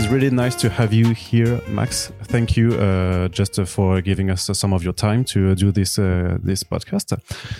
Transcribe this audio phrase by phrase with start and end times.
[0.00, 2.10] Is really nice to have you here, Max.
[2.22, 5.54] Thank you uh, just uh, for giving us uh, some of your time to uh,
[5.54, 7.12] do this uh, this podcast.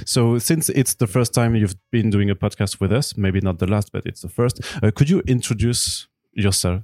[0.06, 3.58] So since it's the first time you've been doing a podcast with us, maybe not
[3.58, 6.80] the last, but it's the first, uh, could you introduce yourself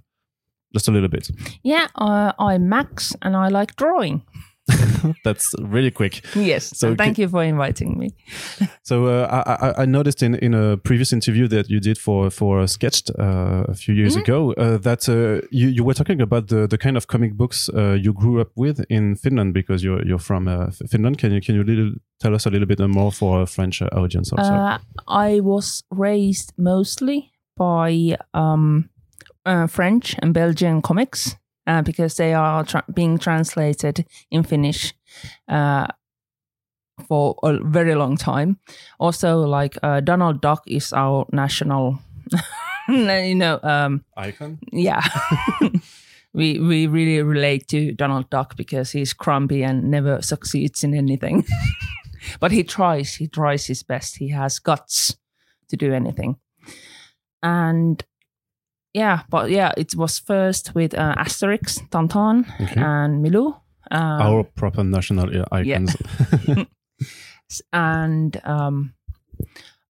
[0.75, 1.31] just a little bit?
[1.63, 4.23] Yeah, I'm Max and I like drawing.
[5.25, 6.25] That's really quick.
[6.35, 6.73] Yes.
[6.79, 8.11] So thank you for inviting me.
[8.83, 12.31] So uh, I, I- I noticed in, in a previous interview that you did for
[12.31, 16.49] for Sketched uh, a few years ago uh, that uh, you you were talking about
[16.49, 20.05] the, the kind of comic books uh, you grew up with in Finland because you're
[20.07, 21.19] you're from uh, Finland.
[21.19, 24.33] Can you can you little, tell us a little bit more for a French audience
[24.33, 24.53] also?
[24.53, 24.79] Uh,
[25.09, 28.89] I was raised mostly by um,
[29.47, 34.95] uh, French and Belgian comics uh, because they are tra- being translated in Finnish
[35.49, 35.87] uh,
[37.09, 38.59] for a very long time.
[38.99, 41.99] Also, like uh, Donald Duck is our national,
[42.89, 44.59] you know, um, Icon.
[44.73, 45.03] yeah.
[46.33, 51.45] we we really relate to Donald Duck because he's grumpy and never succeeds in anything.
[52.41, 53.15] but he tries.
[53.15, 54.17] He tries his best.
[54.17, 55.17] He has guts
[55.69, 56.37] to do anything.
[57.43, 58.05] And
[58.97, 62.81] yeah, but yeah, it was first with uh, Asterix, Tantan, Okay.
[62.81, 63.55] and Milou.
[63.91, 65.97] Um, Our proper national uh, icons.
[67.51, 68.95] S- and um,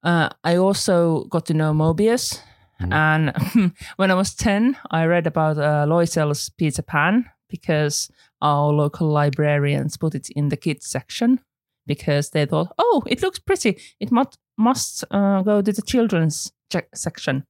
[0.03, 2.43] uh, I also got to know Moebius.
[2.83, 2.93] Mm.
[2.93, 8.11] And when I was 10, I read about uh, Loisel's Peter Pan because
[8.43, 11.41] our local librarians put it in the kids section
[11.87, 13.79] because they thought, oh, it looks pretty.
[14.01, 16.53] It must, must uh, go to the children's
[16.95, 17.45] section.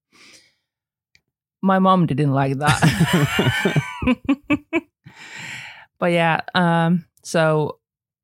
[1.63, 3.83] My mom didn't like that.
[5.99, 7.79] but yeah, um, so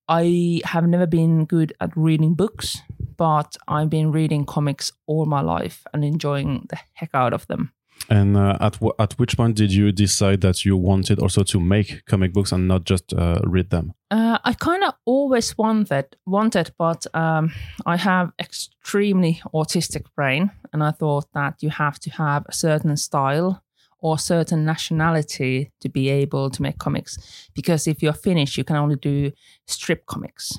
[0.08, 2.78] I have never been good at reading books,
[3.16, 7.72] but I've been reading comics all my life and enjoying the heck out of them.
[8.10, 11.60] And uh, at w- at which point did you decide that you wanted also to
[11.60, 13.94] make comic books and not just uh, read them?
[14.10, 17.52] Uh, I kind of always wanted, wanted, but um,
[17.86, 22.96] I have extremely autistic brain, and I thought that you have to have a certain
[22.96, 23.62] style
[23.98, 27.48] or certain nationality to be able to make comics.
[27.54, 29.30] Because if you're Finnish, you can only do
[29.66, 30.58] strip comics,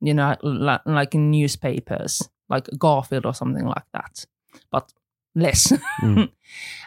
[0.00, 4.26] you know, like in newspapers, like Garfield or something like that,
[4.72, 4.92] but
[5.40, 5.72] less.
[6.02, 6.30] Mm.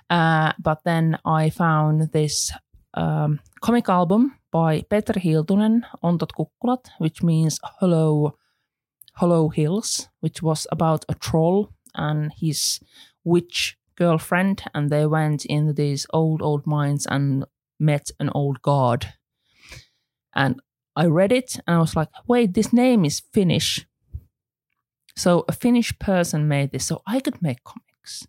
[0.09, 2.51] uh, but then I found this
[2.95, 8.37] um, comic album by Petri Hiltunen, Ontot Kukkulat, which means hollow,
[9.13, 12.79] hollow hills, which was about a troll and his
[13.23, 17.45] witch girlfriend, and they went into these old, old mines and
[17.79, 19.13] met an old god.
[20.35, 20.59] And
[20.95, 23.85] I read it and I was like, wait, this name is Finnish.
[25.15, 28.27] So a Finnish person made this, so I could make comics.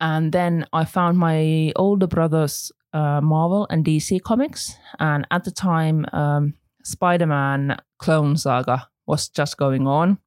[0.00, 4.76] And then I found my older brother's uh, Marvel and DC comics.
[4.98, 10.18] And at the time, um, Spider Man Clone Saga was just going on.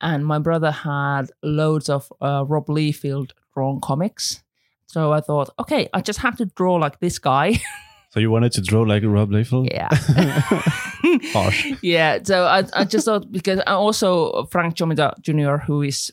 [0.00, 4.42] And my brother had loads of uh, Rob Liefeld drawn comics.
[4.86, 7.60] So I thought, okay, I just have to draw like this guy.
[8.12, 9.72] So you wanted to draw like Rob Liefeld?
[9.72, 9.88] yeah.
[11.32, 11.72] Harsh.
[11.82, 12.18] yeah.
[12.22, 16.12] So I, I just thought because also Frank Romita Jr., who is,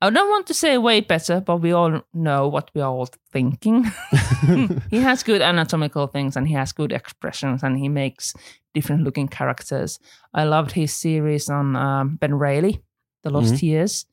[0.00, 3.08] I don't want to say way better, but we all know what we are all
[3.32, 3.84] thinking.
[4.90, 8.32] he has good anatomical things and he has good expressions and he makes
[8.74, 9.98] different looking characters.
[10.32, 12.82] I loved his series on um, Ben Reilly,
[13.24, 14.06] The Lost Years.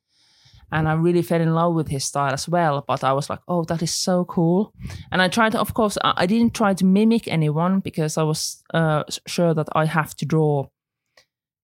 [0.71, 2.83] And I really fell in love with his style as well.
[2.87, 4.73] But I was like, oh, that is so cool.
[5.11, 8.23] And I tried to, of course, I I didn't try to mimic anyone because I
[8.23, 10.65] was uh, sure that I have to draw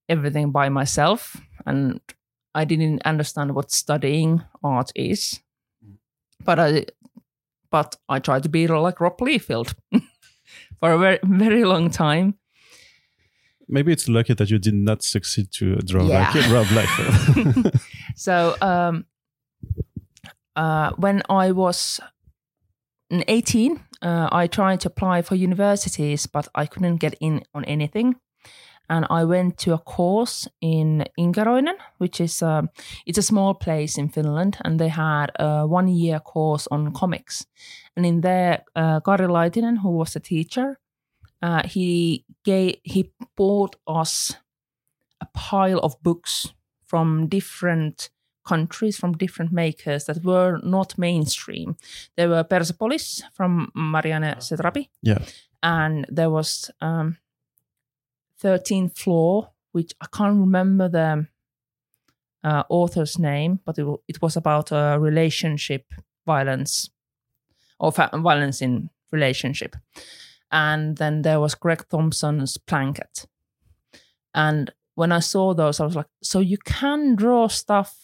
[0.08, 1.36] everything by myself.
[1.66, 2.00] And
[2.54, 5.40] I didn't understand what studying art is.
[6.44, 6.86] But I,
[7.70, 9.74] but I tried to be like Rob Liefeld
[10.80, 12.36] for a very, very long time.
[13.68, 16.32] Maybe it's lucky that you did not succeed to draw Yeah.
[16.34, 17.80] like Rob Liefeld.
[18.16, 19.06] So um,
[20.56, 22.00] uh, when I was
[23.12, 28.16] 18, uh, I tried to apply for universities, but I couldn't get in on anything.
[28.92, 32.70] And I went to a course in Inkeroinen, which is um,
[33.06, 37.48] it's a small place in Finland, and they had a one year course on comics.
[37.96, 40.78] And in there, uh, Kari Laitinen, who was the teacher,
[41.42, 44.36] uh, he gave he bought us
[45.22, 46.54] a pile of books
[46.86, 48.10] from different
[48.44, 51.78] countries, from different makers that were not mainstream.
[52.18, 55.20] There were Persepolis from Marjane Satrapi, yeah.
[55.64, 57.18] and there was um,
[58.44, 61.28] 13th Floor, which I can't remember the
[62.44, 65.86] uh, author's name, but it, it was about uh, relationship
[66.26, 66.90] violence
[67.80, 69.76] or fa- violence in relationship.
[70.52, 73.26] And then there was Greg Thompson's Blanket.
[74.34, 77.96] And when I saw those, I was like, so you can draw stuff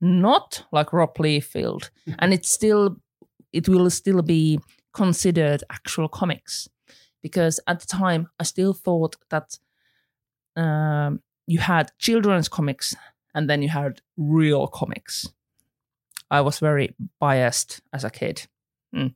[0.00, 2.96] not like Rob Liefeld, and it's still,
[3.52, 4.58] it will still be
[4.92, 6.68] considered actual comics.
[7.22, 9.58] Because at the time, I still thought that
[10.56, 12.94] um, you had children's comics
[13.34, 15.28] and then you had real comics.
[16.30, 18.46] I was very biased as a kid.
[18.94, 19.14] Mm.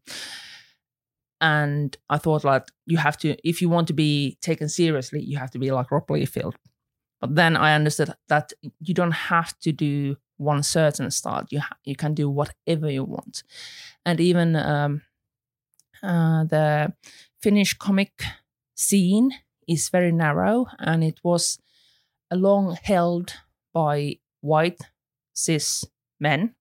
[1.40, 5.36] And I thought like you have to if you want to be taken seriously, you
[5.38, 6.54] have to be like Rob Liefeld.
[7.20, 11.46] But then I understood that you don't have to do one certain style.
[11.50, 13.42] You ha- you can do whatever you want,
[14.04, 15.02] and even um,
[16.02, 16.92] uh, the
[17.44, 18.22] Finnish comic
[18.74, 19.30] scene
[19.68, 21.58] is very narrow, and it was
[22.32, 23.34] long held
[23.74, 24.80] by white
[25.34, 25.84] cis
[26.18, 26.54] men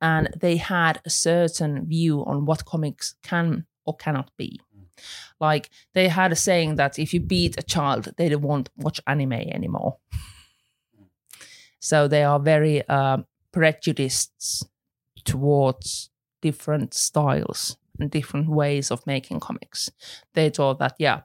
[0.00, 4.60] and they had a certain view on what comics can or cannot be.
[5.40, 9.00] Like they had a saying that if you beat a child they don't want watch
[9.08, 9.96] anime anymore.
[11.80, 13.18] So they are very uh,
[13.50, 14.68] prejudiced
[15.24, 16.10] towards
[16.42, 17.76] different styles
[18.08, 19.90] different ways of making comics
[20.34, 21.20] they thought that yeah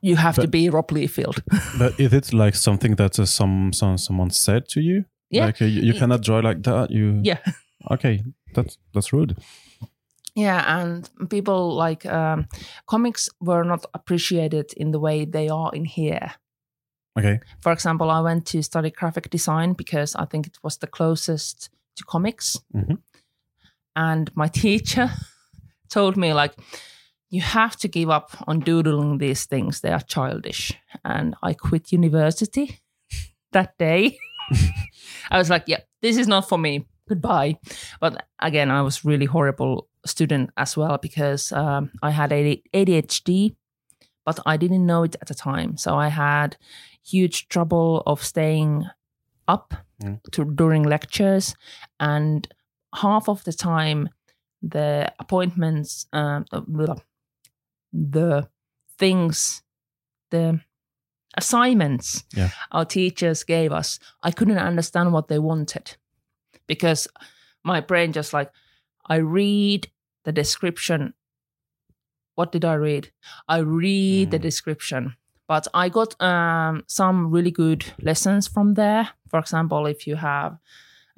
[0.00, 1.40] you have But- to be Rob Liefeld.
[1.78, 5.04] But is it like something that uh, some, some someone said to you?
[5.30, 5.46] Yeah.
[5.46, 6.90] Like uh, you, you cannot draw like that.
[6.90, 7.20] You.
[7.24, 7.38] yeah.
[7.90, 8.22] Okay,
[8.54, 9.36] that's that's rude.
[10.36, 12.46] Yeah, and people like um,
[12.86, 16.30] comics were not appreciated in the way they are in here.
[17.18, 17.40] Okay.
[17.60, 21.70] For example, I went to study graphic design because I think it was the closest
[21.96, 22.60] to comics.
[22.74, 22.98] Mhm.
[23.98, 25.10] And my teacher
[25.90, 26.54] told me, like,
[27.30, 29.80] you have to give up on doodling these things.
[29.80, 30.72] They are childish.
[31.04, 32.80] And I quit university
[33.52, 34.16] that day.
[35.30, 36.86] I was like, yeah, this is not for me.
[37.08, 37.58] Goodbye.
[38.00, 43.56] But again, I was really horrible student as well because um, I had ADHD,
[44.24, 45.76] but I didn't know it at the time.
[45.76, 46.56] So I had
[47.04, 48.84] huge trouble of staying
[49.48, 50.20] up Mm.
[50.30, 51.56] to, during lectures,
[51.98, 52.46] and
[52.94, 54.08] half of the time,
[54.62, 56.96] the appointments, um, the,
[57.92, 58.48] the
[58.98, 59.62] things,
[60.30, 60.60] the
[61.36, 62.50] assignments Yeah.
[62.72, 65.96] our teachers gave us, I couldn't understand what they wanted
[66.66, 67.06] because
[67.64, 68.50] my brain just like
[69.06, 69.90] I read
[70.24, 71.14] the description.
[72.34, 73.10] What did I read?
[73.48, 74.42] I read the Mm.
[74.42, 79.10] description, but I got um, some really good lessons from there.
[79.30, 80.58] For example, if you have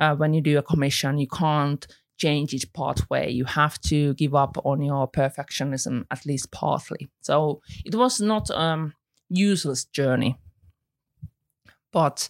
[0.01, 1.87] uh, when you do a commission, you can't
[2.19, 3.31] change it part way.
[3.31, 7.09] You have to give up on your perfectionism at least partly.
[7.23, 8.95] So it was not um
[9.29, 10.39] useless journey,
[11.93, 12.29] but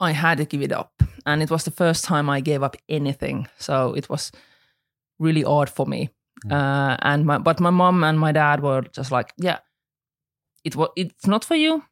[0.00, 2.76] I had to give it up, and it was the first time I gave up
[2.88, 3.48] anything.
[3.58, 4.32] So it was
[5.18, 6.10] really odd for me.
[6.50, 9.58] Uh, and my but my mom and my dad were just like, yeah,
[10.64, 11.84] it was it's not for you.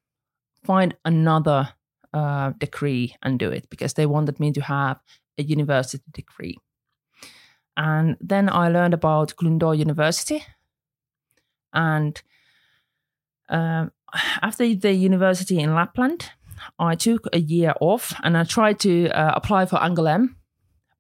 [0.65, 1.69] Find another
[2.13, 4.99] uh, degree and do it because they wanted me to have
[5.39, 6.59] a university degree.
[7.77, 10.45] And then I learned about Glyndŵr University.
[11.73, 12.21] And
[13.49, 13.93] um,
[14.43, 16.31] after the university in Lapland,
[16.79, 20.35] I took a year off and I tried to uh, apply for Angoulême,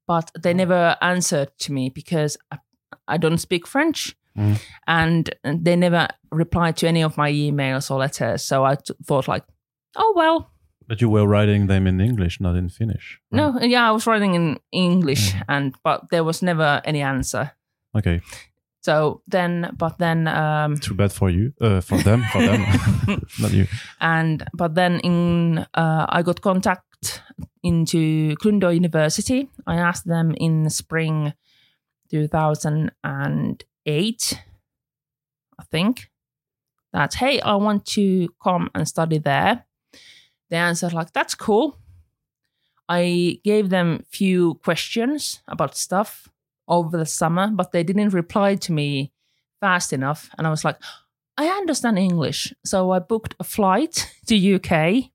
[0.06, 2.58] but they never answered to me because I,
[3.06, 4.16] I don't speak French.
[4.38, 4.60] Mm.
[4.86, 8.42] And they never replied to any of my emails or letters.
[8.42, 9.44] So I t- thought, like,
[9.96, 10.50] oh, well,
[10.90, 13.20] But you were writing them in English, not in Finnish.
[13.30, 13.38] right?
[13.38, 15.42] no, yeah, I was writing in English, Mm.
[15.48, 17.52] and but there was never any answer.
[17.94, 18.20] Okay.
[18.82, 21.52] So then, but then, um, Too bad for you.
[21.60, 22.24] Uh, for them.
[22.32, 22.64] For them.
[23.38, 23.66] not you.
[24.00, 27.22] and but then in uh, I got contact
[27.62, 29.48] into Glyndŵr University.
[29.66, 31.34] I asked them in the spring
[32.10, 34.42] 2008,
[35.58, 36.10] I think,
[36.92, 39.66] that hey, I want to come and study there.
[40.50, 41.78] They answered like, "That's cool."
[42.88, 46.28] I gave them few questions about stuff
[46.66, 49.12] over the summer, but they didn't reply to me
[49.60, 50.76] fast enough, and I was like,
[51.40, 55.10] I understand English, so I booked a flight to UK,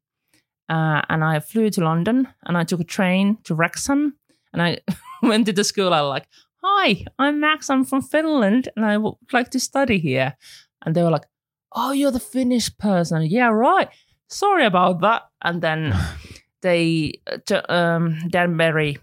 [0.69, 4.15] uh, and I flew to London, and I took a train to Wrexham,
[4.51, 4.79] and I
[5.21, 5.93] went to the school.
[5.93, 6.27] I was like,
[6.63, 7.69] "Hi, I'm Max.
[7.69, 10.35] I'm from Finland, and I would like to study here."
[10.83, 11.27] And they were like,
[11.73, 13.21] "Oh, you're the Finnish person?
[13.23, 13.89] Yeah, right.
[14.29, 15.93] Sorry about that." And then
[16.61, 18.97] they, uh, um, Dan Berry,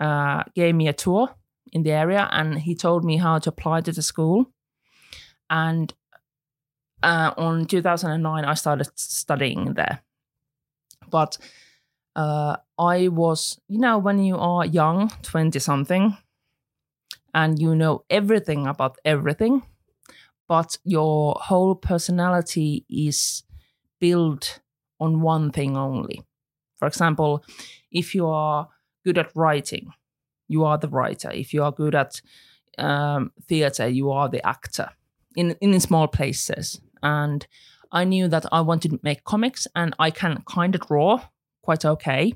[0.00, 1.34] uh, gave me a tour
[1.72, 4.46] in the area, and he told me how to apply to the school.
[5.50, 5.92] And
[7.02, 10.02] uh, on 2009 i started studying there
[11.10, 11.36] but
[12.16, 16.16] uh, i was you know when you are young 20 something
[17.34, 19.62] and you know everything about everything,
[20.48, 23.42] but your whole personality is
[24.00, 24.60] built
[25.04, 26.22] on one thing only.
[26.76, 27.44] For example,
[27.90, 28.68] if you are
[29.04, 29.92] good at writing,
[30.48, 31.30] you are the writer.
[31.30, 32.20] If you are good at
[32.78, 34.90] um, theater, you are the actor
[35.36, 36.80] in in small places.
[37.02, 37.46] And
[37.92, 41.20] I knew that I wanted to make comics, and I can kind of draw
[41.62, 42.34] quite okay.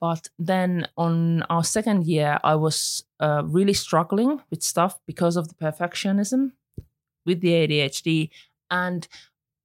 [0.00, 5.48] But then on our second year, I was uh, really struggling with stuff because of
[5.48, 6.52] the perfectionism
[7.24, 8.28] with the ADHD
[8.70, 9.08] and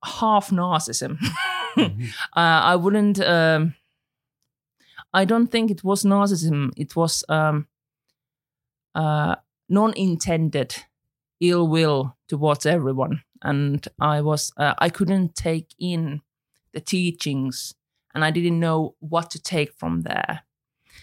[0.04, 1.18] half narcissism.
[1.76, 2.04] mm-hmm.
[2.36, 3.20] uh, I wouldn't.
[3.20, 3.76] Um,
[5.14, 6.72] I don't think it was narcissism.
[6.78, 7.68] It was um,
[8.94, 9.36] uh,
[9.68, 10.76] non-intended
[11.42, 14.52] ill will towards everyone, and I was.
[14.58, 16.22] Uh, I couldn't take in
[16.74, 17.74] the teachings,
[18.14, 20.44] and I didn't know what to take from there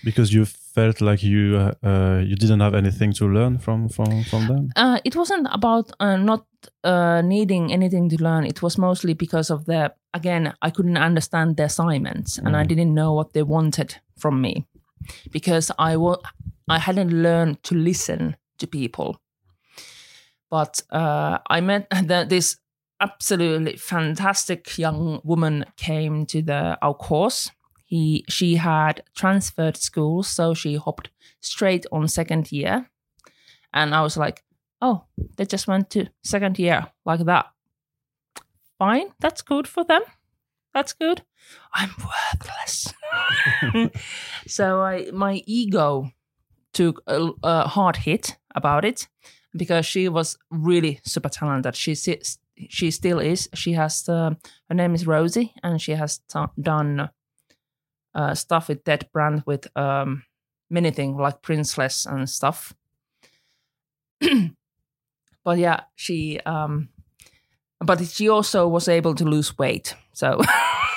[0.05, 4.23] because you felt like you uh, uh, you didn't have anything to learn from from
[4.25, 6.47] from them uh, it wasn't about uh, not
[6.85, 11.57] uh, needing anything to learn it was mostly because of the again i couldn't understand
[11.57, 12.47] the assignments mm.
[12.47, 12.69] and i mm.
[12.69, 14.67] didn't know what they wanted from me
[15.31, 16.21] because i wa-
[16.69, 19.21] i hadn't learned to listen to people
[20.51, 22.57] but uh, i met the, this
[23.01, 27.51] absolutely fantastic young woman came to the our course
[27.87, 31.09] he she had transferred schools, so she hopped
[31.41, 32.91] straight on second year.
[33.73, 34.43] And I was like,
[34.87, 35.05] oh,
[35.37, 37.47] they just went to second year like that.
[38.79, 40.03] Fine, that's good for them.
[40.75, 41.23] That's good.
[41.73, 42.93] I'm worthless.
[44.47, 46.11] so I my ego
[46.73, 49.09] took a, a, hard hit about it
[49.57, 51.75] because she was really super talented.
[51.75, 51.95] She
[52.69, 53.49] she still is.
[53.55, 54.35] She has uh,
[54.69, 57.09] her name is Rosie, and she has t- done
[58.15, 60.25] uh, stuff with Ted Brandt with um,
[60.69, 62.75] many things like Princess and stuff.
[65.47, 66.89] but yeah, she um,
[67.79, 70.41] but she also was able to lose weight, so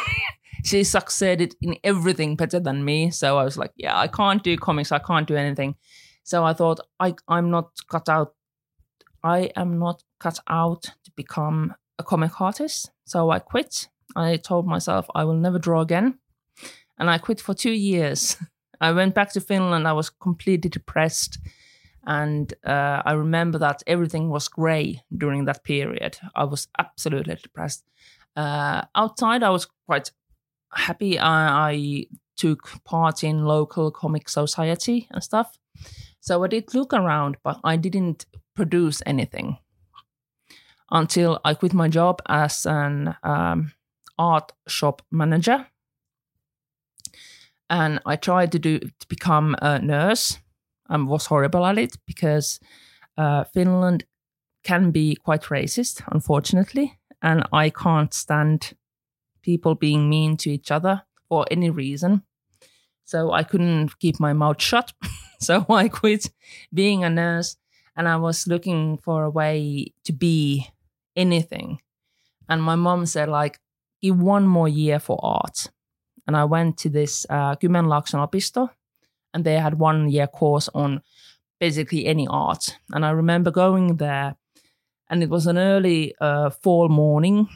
[0.63, 3.12] she succeeded in everything better than me.
[3.12, 5.75] So I was like, yeah, I can't do comics, I can't do anything.
[6.24, 8.34] So I thought I I'm not cut out.
[9.24, 12.89] I am not cut out to become a comic artist.
[13.06, 13.88] So I quit.
[14.15, 16.18] I told myself I will never draw again
[16.98, 18.36] and I quit for two years.
[18.82, 19.88] I went back to Finland.
[19.88, 21.38] I was completely depressed.
[22.10, 26.18] And uh, I remember that everything was grey during that period.
[26.36, 27.84] I was absolutely depressed.
[28.36, 30.10] Uh, outside, I was quite
[30.74, 31.20] happy.
[31.20, 35.60] I, I took part in local comic society and stuff.
[36.20, 38.25] So I did look around, but I didn't
[38.56, 39.60] produce anything
[40.89, 43.74] until I quit my job as an um,
[44.18, 45.68] art shop manager
[47.70, 50.39] and I tried to do to become a nurse.
[50.89, 52.60] I was horrible at it because
[53.17, 54.05] uh, Finland
[54.63, 58.74] can be quite racist, unfortunately, and I can't stand
[59.41, 62.24] people being mean to each other for any reason.
[63.05, 64.93] So I couldn't keep my mouth shut.
[65.39, 66.29] so I quit
[66.74, 67.58] being a nurse
[67.96, 70.67] and I was looking for a way to be
[71.15, 71.79] anything.
[72.48, 73.60] And my mom said, like,
[74.01, 75.69] give one more year for art
[76.29, 78.69] and I went to this uh, Kymenlaakson opisto,
[79.34, 81.02] and they had one year course on
[81.60, 82.78] basically any art.
[82.92, 84.36] And I remember going there,
[85.10, 87.50] and it was an early uh, fall morning.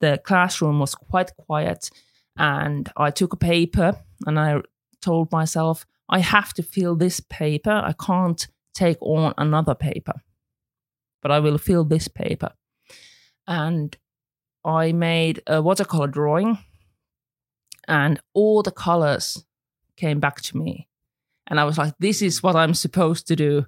[0.00, 1.90] The classroom was quite quiet,
[2.36, 4.60] and I took a paper and I
[5.00, 7.70] told myself, I have to fill this paper.
[7.70, 10.14] I can't take on another paper,
[11.20, 12.52] but I will fill this paper.
[13.46, 13.96] And
[14.64, 16.58] I made a watercolor drawing
[17.86, 19.44] and all the colors
[19.98, 20.88] came back to me.
[21.48, 23.66] And I was like, this is what I'm supposed to do.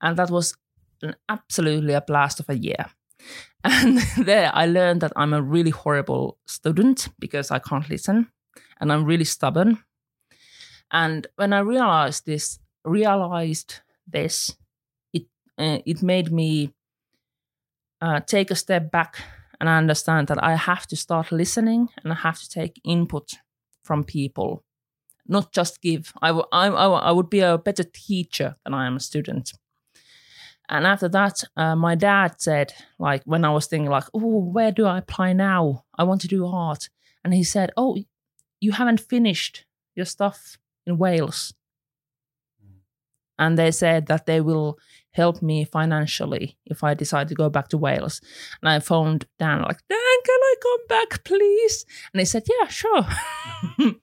[0.00, 0.54] And that was
[1.02, 2.86] an absolutely a blast of a year.
[3.64, 8.26] And there I learned that I'm a really horrible student because I can't listen
[8.80, 9.78] and I'm really stubborn.
[10.90, 14.56] And when I realized this, realized this,
[15.12, 15.26] it
[15.58, 16.74] uh, it made me
[18.00, 19.22] uh, take a step back
[19.60, 23.34] and understand that I have to start listening and I have to take input
[23.84, 24.64] from people,
[25.26, 26.12] not just give.
[26.20, 29.52] I, would be a better teacher than I am a student.
[30.68, 34.72] And after that, uh, my dad said, like, when I was thinking, like, oh, where
[34.72, 35.84] do I apply now?
[35.98, 36.88] I want to do art.
[37.24, 37.98] And he said, oh,
[38.60, 41.52] you haven't finished your stuff in Wales.
[43.38, 44.78] And they said that they will
[45.12, 48.20] help me financially if I decide to go back to Wales.
[48.60, 51.84] And I phoned Dan, like, Dan, can I come back, please?
[52.12, 53.06] And he said, yeah, sure.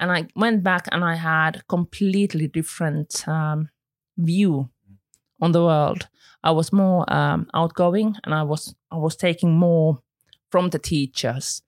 [0.00, 3.68] and I went back and I had completely different um,
[4.16, 4.70] view
[5.40, 6.08] on the world.
[6.42, 9.98] I was more um, outgoing, and I was I was taking more
[10.50, 11.62] from the teachers.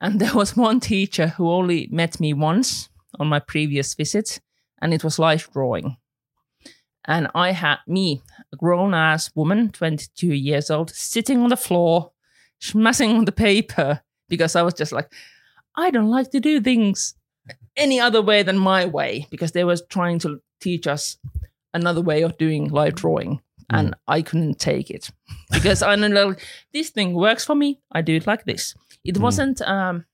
[0.00, 4.40] And there was one teacher who only met me once on my previous visit,
[4.80, 5.96] and it was life drawing.
[7.04, 12.12] And I had me, a grown ass woman, 22 years old, sitting on the floor,
[12.60, 15.10] smashing on the paper because I was just like,
[15.74, 17.14] I don't like to do things
[17.76, 21.16] any other way than my way because they were trying to teach us
[21.74, 23.40] another way of doing live drawing
[23.70, 25.10] and I couldn't take it
[25.52, 26.40] because I know like,
[26.72, 27.80] this thing works for me.
[27.92, 28.74] I do it like this.
[29.04, 29.20] It Mm.
[29.20, 30.04] wasn't um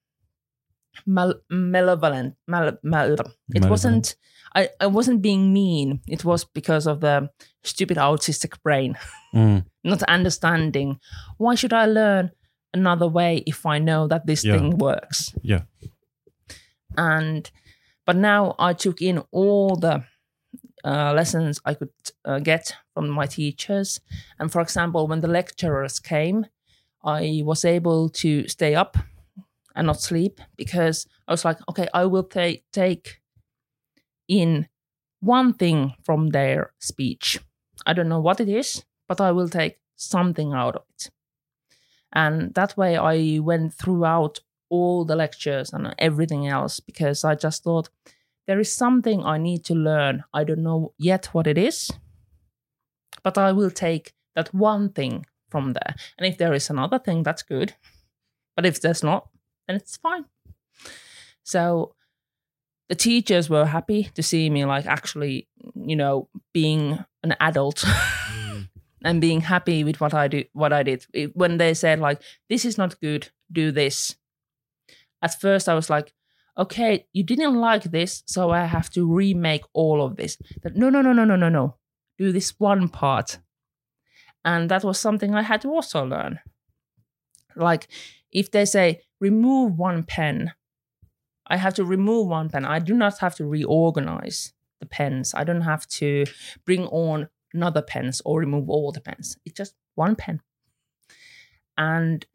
[1.06, 2.34] mal- malevolent.
[2.46, 3.70] Mal- mal- it Malevolent.
[3.70, 4.16] wasn't.
[4.56, 6.00] I, I wasn't being mean.
[6.06, 7.28] It was because of the
[7.64, 8.96] stupid autistic brain,
[9.34, 9.64] Mm.
[9.82, 11.00] not understanding.
[11.38, 12.30] Why should I learn
[12.72, 14.58] another way if I know that this Yeah.
[14.58, 15.32] thing works?
[15.42, 15.62] Yeah.
[16.96, 17.50] And
[18.06, 20.04] but now I took in all the
[20.84, 21.90] uh, lessons I could
[22.24, 24.00] uh, get from my teachers.
[24.38, 26.46] And for example, when the lecturers came,
[27.04, 28.96] I was able to stay up
[29.76, 33.20] and not sleep because I was like, okay, I will ta- take
[34.28, 34.68] in
[35.20, 37.40] one thing from their speech.
[37.86, 41.10] I don't know what it is, but I will take something out of it.
[42.12, 44.40] And that way I went throughout
[44.74, 47.88] all the lectures and everything else because I just thought
[48.46, 50.24] there is something I need to learn.
[50.32, 51.90] I don't know yet what it is,
[53.22, 55.94] but I will take that one thing from there.
[56.18, 57.74] And if there is another thing, that's good.
[58.56, 59.28] But if there's not,
[59.66, 60.24] then it's fine.
[61.42, 61.94] So
[62.88, 67.84] the teachers were happy to see me like actually, you know, being an adult
[69.04, 71.06] and being happy with what I do what I did.
[71.12, 74.16] It- When they said like this is not good, do this.
[75.24, 76.12] At first I was like,
[76.58, 80.36] okay, you didn't like this, so I have to remake all of this.
[80.62, 81.76] That no no no no no no no.
[82.18, 83.38] Do this one part.
[84.44, 86.40] And that was something I had to also learn.
[87.56, 87.88] Like
[88.30, 90.52] if they say remove one pen,
[91.46, 92.66] I have to remove one pen.
[92.66, 95.32] I do not have to reorganize the pens.
[95.34, 96.26] I don't have to
[96.66, 99.38] bring on another pens or remove all the pens.
[99.46, 100.42] It's just one pen.
[101.78, 102.26] And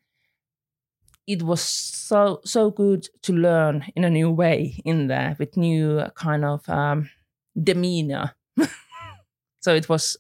[1.30, 6.04] it was so so good to learn in a new way in there with new
[6.16, 7.08] kind of um,
[7.56, 8.34] demeanor.
[9.60, 10.18] so it was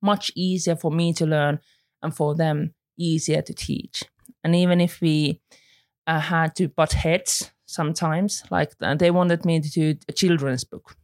[0.00, 1.58] much easier for me to learn
[2.00, 4.04] and for them easier to teach.
[4.44, 5.40] And even if we
[6.06, 10.62] uh, had to butt heads sometimes, like uh, they wanted me to do a children's
[10.62, 10.96] book,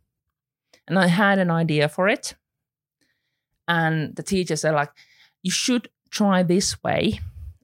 [0.86, 2.36] and I had an idea for it,
[3.66, 4.92] and the teacher said like,
[5.42, 7.18] "You should try this way."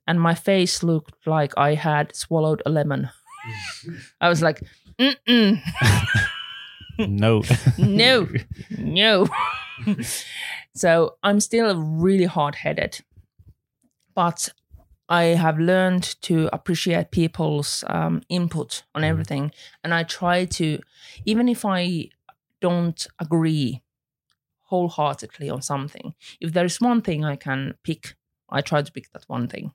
[0.06, 3.10] And my face looked like I had swallowed a lemon.
[4.20, 4.62] I was like,
[4.98, 5.60] Mm-mm,
[6.98, 7.42] no.
[7.78, 8.28] no,
[8.78, 9.26] no.
[10.74, 13.00] so I'm still really hard headed,
[14.14, 14.48] but
[15.08, 19.06] I have learned to appreciate people's um, input on Mm.
[19.08, 19.52] everything.
[19.82, 20.78] And I try to,
[21.24, 22.08] even if I
[22.60, 23.82] don't agree
[24.70, 28.14] wholeheartedly on something, if there is one thing I can pick,
[28.58, 29.72] I try to pick that one thing.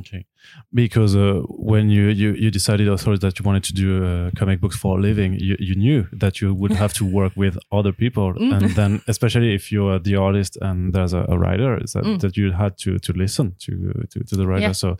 [0.00, 0.24] Okay,
[0.72, 4.60] because uh, when you, you you decided also that you wanted to do uh, comic
[4.60, 7.92] books for a living, you, you knew that you would have to work with other
[7.92, 8.52] people, Mm.
[8.56, 12.20] and then especially if you're the artist and there's a, a writer, is that, Mm.
[12.20, 13.72] that you had to to listen to
[14.10, 14.66] to, to the writer.
[14.66, 14.72] Yeah.
[14.74, 14.96] So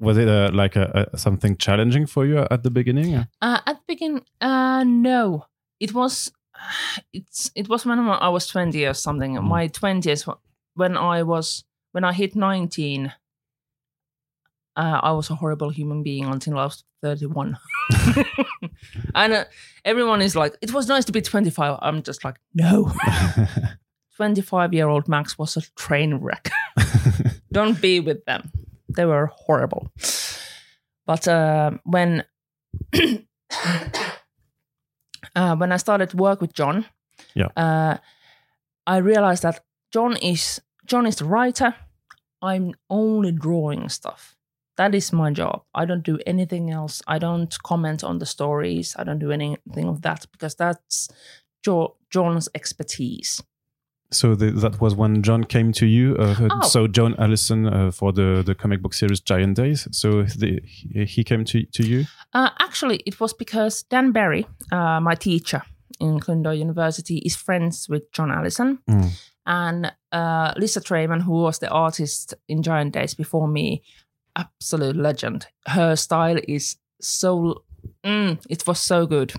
[0.00, 3.14] was it uh, like a, a, something challenging for you at the beginning?
[3.16, 5.44] Uh, at the beginning, uh, no,
[5.80, 6.32] it was.
[7.12, 9.36] It's it was when I was twenty or something.
[9.36, 9.44] Mm.
[9.44, 10.24] My twenties
[10.76, 13.12] when I was when I hit nineteen.
[14.76, 17.56] Uh, I was a horrible human being until I was thirty-one,
[19.14, 19.44] and uh,
[19.84, 22.90] everyone is like, "It was nice to be twenty-five." I'm just like, "No,
[24.16, 26.50] twenty-five-year-old Max was a train wreck."
[27.52, 28.50] don't be with them.
[28.88, 29.92] They were horrible.
[31.06, 32.24] But uh, when
[35.36, 36.86] uh, when I started to work with John,
[37.34, 37.48] Yeah.
[37.56, 37.98] uh,
[38.86, 39.60] I realized that
[39.92, 41.74] John is John is the writer.
[42.42, 44.36] I'm only drawing stuff.
[44.76, 45.62] That is my job.
[45.74, 47.00] I don't do anything else.
[47.06, 48.94] I don't comment on the stories.
[48.98, 51.08] I don't do anything of that because that's
[51.64, 53.42] jo- John's expertise.
[54.10, 56.16] so the, that was when John came to you.
[56.16, 56.68] Uh, Oh.
[56.68, 59.88] So John Allison uh, for the the comic book series Giant Days.
[59.92, 60.08] So
[60.40, 60.60] the,
[61.06, 62.04] he came to to you.
[62.32, 65.62] Uh, actually, it was because Dan Berry, uh, my teacher
[66.00, 68.78] in Glyndŵr University, is friends with John Allison.
[68.90, 69.10] Mm.
[69.46, 73.82] And uh, Lissa Treiman, who was the artist in Giant Days before me,
[74.36, 75.46] absolute legend.
[75.66, 77.64] Her style is so,
[78.04, 79.34] mm, it was so good.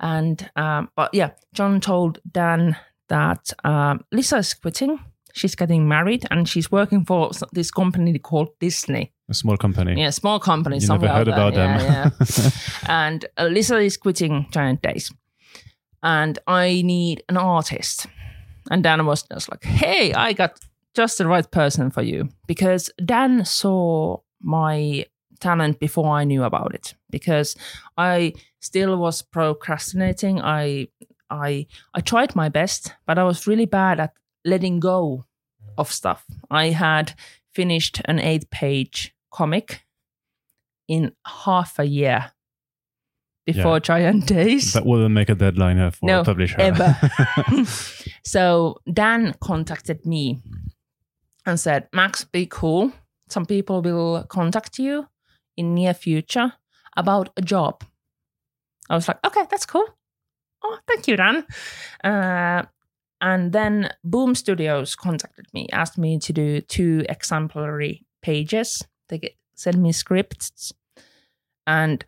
[0.00, 2.76] And, um, but yeah, John told Dan
[3.08, 4.98] that um, Lissa is quitting.
[5.32, 9.12] She's getting married and she's working for this company called Disney.
[9.28, 10.00] A small company.
[10.00, 10.76] Yeah, small company.
[10.76, 11.64] You somewhere never heard out there.
[11.74, 12.26] about Yeah, them.
[12.44, 12.50] yeah.
[12.88, 15.12] and uh, Lissa is quitting Giant Days,
[16.02, 18.06] and I need an artist.
[18.70, 20.58] And Dan was just like, "Hey, I got
[20.94, 25.06] just the right person for you," because Dan saw my
[25.40, 26.94] talent before I knew about it.
[27.10, 27.56] Because
[27.96, 30.40] I still was procrastinating.
[30.42, 30.88] I,
[31.30, 34.12] I, I tried my best, but I was really bad at
[34.44, 35.24] letting go
[35.76, 36.24] of stuff.
[36.50, 37.14] I had
[37.54, 39.84] finished an eight-page comic
[40.88, 42.32] in half a year
[43.46, 43.80] before Yeah.
[43.80, 44.72] Giant Days.
[44.72, 46.60] That wouldn't make a deadline uh, for No, a publisher.
[46.60, 46.96] ever.
[48.28, 50.42] so Dan contacted me
[51.46, 52.92] and said, Max, be cool.
[53.30, 55.06] Some people will contact you
[55.56, 56.52] in near future
[56.94, 57.84] about a job.
[58.90, 59.86] I was like, okay, that's cool.
[60.62, 61.46] Oh, thank you, Dan.
[62.04, 62.64] Uh,
[63.22, 68.86] and then Boom Studios contacted me, asked me to do two exemplary pages.
[69.08, 70.74] They sent me scripts.
[71.66, 72.04] And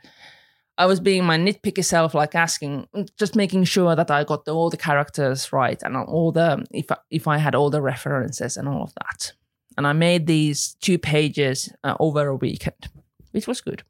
[0.80, 2.88] I was being my nitpicky self, like asking,
[3.18, 6.90] just making sure that I got the, all the characters right and all the if
[6.90, 9.32] I, if I had all the references and all of that.
[9.76, 12.88] And I made these two pages uh, over a weekend,
[13.32, 13.82] which was good.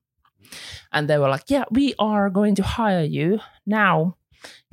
[0.92, 4.16] And they were like, "Yeah, we are going to hire you now.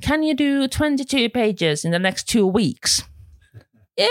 [0.02, 3.04] Can you do 22 pages in the next two weeks?"
[3.96, 4.08] yeah.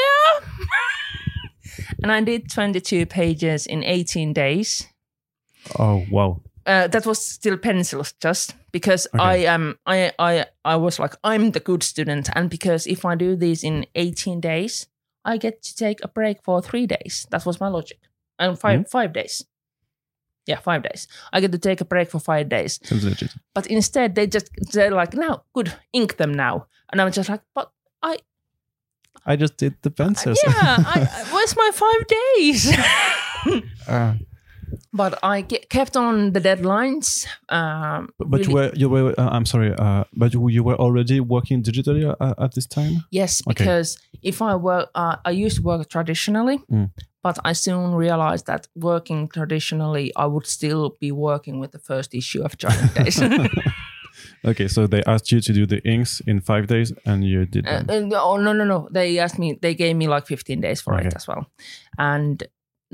[2.02, 4.88] and I did 22 pages in 18 days
[5.78, 6.42] oh wow.
[6.68, 9.24] Uh, that was still pencils just because Okay.
[9.24, 12.30] I am I I I was like I'm the good student.
[12.36, 14.88] And because if I do this in 18 days
[15.26, 17.26] I get to take a break for 3 days.
[17.32, 18.00] That was my logic.
[18.40, 19.46] And 5 5 days.
[20.46, 21.08] Yeah 5 days.
[21.34, 22.80] I get to take a break for 5 days.
[22.84, 23.32] Sounds legit.
[23.54, 26.68] but instead they just they're like no good ink them now.
[26.92, 27.72] And I'm just like but
[28.04, 28.18] I
[29.26, 30.40] I just did the pencils.
[30.48, 32.78] yeah I, where's my 5 days?
[33.88, 34.14] Uh,
[34.98, 37.08] but I ke- kept on the deadlines
[37.58, 40.76] um but but you were you were uh, I'm sorry, uh, but you, you were
[40.86, 42.94] already working digitally uh, at this time.
[43.12, 43.54] Yes, Okay.
[43.64, 43.98] because
[44.32, 46.90] if I work, uh, I used to work traditionally, Mm.
[47.24, 52.14] but I soon realized that working traditionally, I would still be working with the first
[52.14, 53.22] issue of Giant Days.
[53.22, 53.48] uh,
[54.46, 57.66] Okay, so they asked you to do the inks in five days, and you did
[57.66, 57.86] them.
[58.14, 58.88] uh, oh no, no, no!
[58.92, 59.58] They asked me.
[59.62, 61.08] They gave me like 15 days for Okay.
[61.08, 61.46] it as well,
[61.98, 62.42] and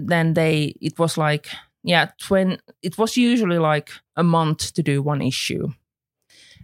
[0.09, 0.75] then they.
[0.81, 1.47] It was like
[1.83, 2.57] yeah, twen.
[2.81, 5.69] It was usually like a month to do one issue.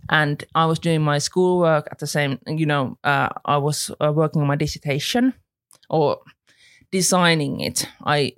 [0.10, 4.12] And I was doing my schoolwork at the same, you know, uh, I was uh,
[4.12, 5.34] working on my dissertation
[5.90, 6.20] or
[6.92, 7.86] designing it.
[8.04, 8.34] I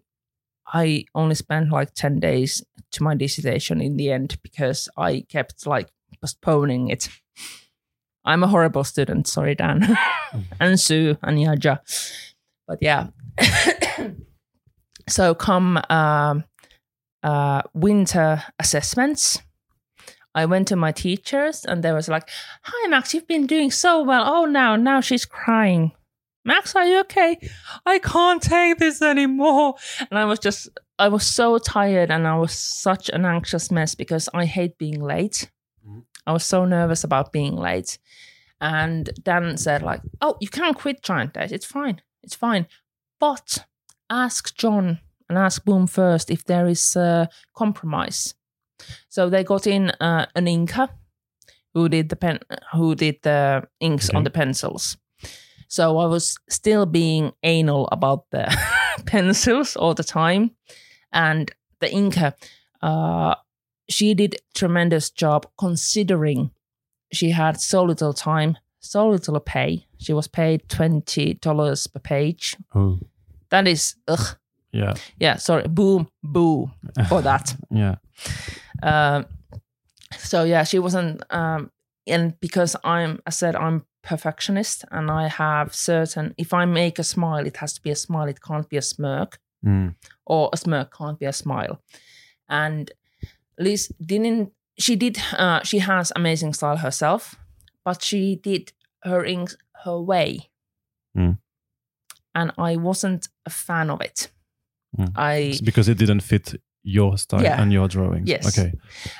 [0.74, 5.66] I only spent like 10 days to my dissertation in the end because I kept
[5.68, 5.90] like
[6.22, 7.10] postponing it.
[8.24, 9.98] I'm a horrible student, sorry Dan.
[10.60, 11.80] and Sue and Yaja.
[12.68, 13.08] But yeah.
[15.10, 16.44] so come um,
[17.24, 19.42] uh, winter assessments.
[20.34, 22.30] I went to my teachers and they was like,
[22.64, 24.24] "Hi Max, you've been doing so well.
[24.26, 25.92] Oh now, now she's crying.
[26.46, 27.38] Max, are you okay?
[27.86, 29.76] I can't take this anymore."
[30.10, 33.96] And I was just I was so tired and I was such an anxious mess
[33.96, 35.52] because I hate being late.
[35.86, 36.04] Mhm.
[36.26, 37.98] I was so nervous about being late.
[38.62, 41.52] And Dan said like, "Oh, you can't quit Giant Days.
[41.52, 42.02] It's fine.
[42.24, 42.68] It's fine.
[43.20, 43.66] But
[44.10, 45.00] ask John
[45.32, 48.36] and ask Boom first if there is a compromise."
[49.10, 50.90] So they got in uh, an inker
[51.74, 52.40] who did the pen,
[52.74, 54.18] who did the inks Okay.
[54.18, 54.98] on the pencils.
[55.68, 58.46] So I was still being anal about the
[59.06, 60.52] pencils all the time,
[61.14, 62.34] and the inker,
[62.82, 63.36] uh,
[63.90, 66.52] she did tremendous job considering
[67.14, 69.86] she had so little time, so little pay.
[69.98, 72.58] She was paid twenty dollars per page.
[72.76, 73.00] Oh,
[73.50, 74.38] That is, ugh,
[74.72, 75.38] yeah, yeah.
[75.38, 76.70] Sorry, boom, boo
[77.10, 77.56] for that.
[77.70, 77.96] yeah.
[78.84, 79.26] Um,
[80.18, 81.24] so yeah, she wasn't.
[81.30, 81.72] Um,
[82.08, 86.34] and because I'm, I said I'm perfectionist, and I have certain.
[86.38, 88.28] If I make a smile, it has to be a smile.
[88.28, 89.94] It can't be a smirk, Mm.
[90.26, 91.80] or a smirk can't be a smile.
[92.50, 92.92] And
[93.60, 94.52] Liz didn't.
[94.80, 95.18] She did.
[95.38, 97.36] Uh, she has amazing style herself,
[97.86, 99.56] but she did her inks
[99.86, 100.50] her way.
[101.16, 101.38] Mm.
[102.34, 104.32] And I wasn't a fan of it.
[104.98, 105.12] Mm.
[105.16, 107.62] I It's because it didn't fit your style Yeah.
[107.62, 108.28] and your drawings.
[108.30, 108.46] Yes.
[108.48, 108.74] Okay.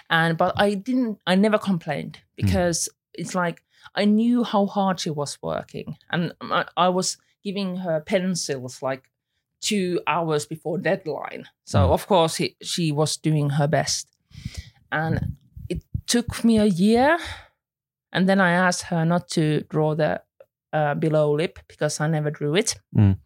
[0.10, 3.62] and but i didn't i never complained because it's like
[3.96, 9.04] i knew how hard she was working and I, I was giving her pencils like
[9.62, 11.94] two hours before deadline so Mm.
[11.94, 14.08] of course he, she was doing her best
[14.92, 15.20] and
[15.70, 17.18] it took me a year
[18.12, 20.22] and then i asked her not to draw the
[20.74, 22.80] uh, below lip because I never drew it.
[22.96, 23.18] Mm.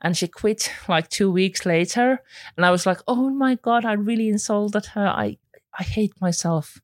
[0.00, 2.20] And she quit like two weeks later,
[2.56, 5.06] and I was like, "Oh my god, I really insulted her.
[5.08, 5.38] I
[5.78, 6.80] I hate myself."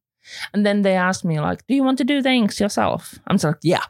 [0.53, 3.45] And then they asked me like, "Do you want to do things yourself?" I'm just
[3.45, 3.85] like, "Yeah,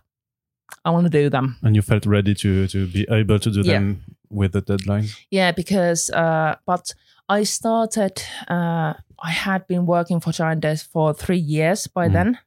[0.84, 3.60] I want to do them." And you felt ready to to be able to do
[3.62, 3.78] Yeah.
[3.80, 5.08] them with the deadline.
[5.30, 6.94] Yeah, because uh, but
[7.38, 8.22] I started.
[8.50, 8.92] Uh,
[9.24, 12.12] I had been working for Giant Days for three years by Mm.
[12.12, 12.38] then,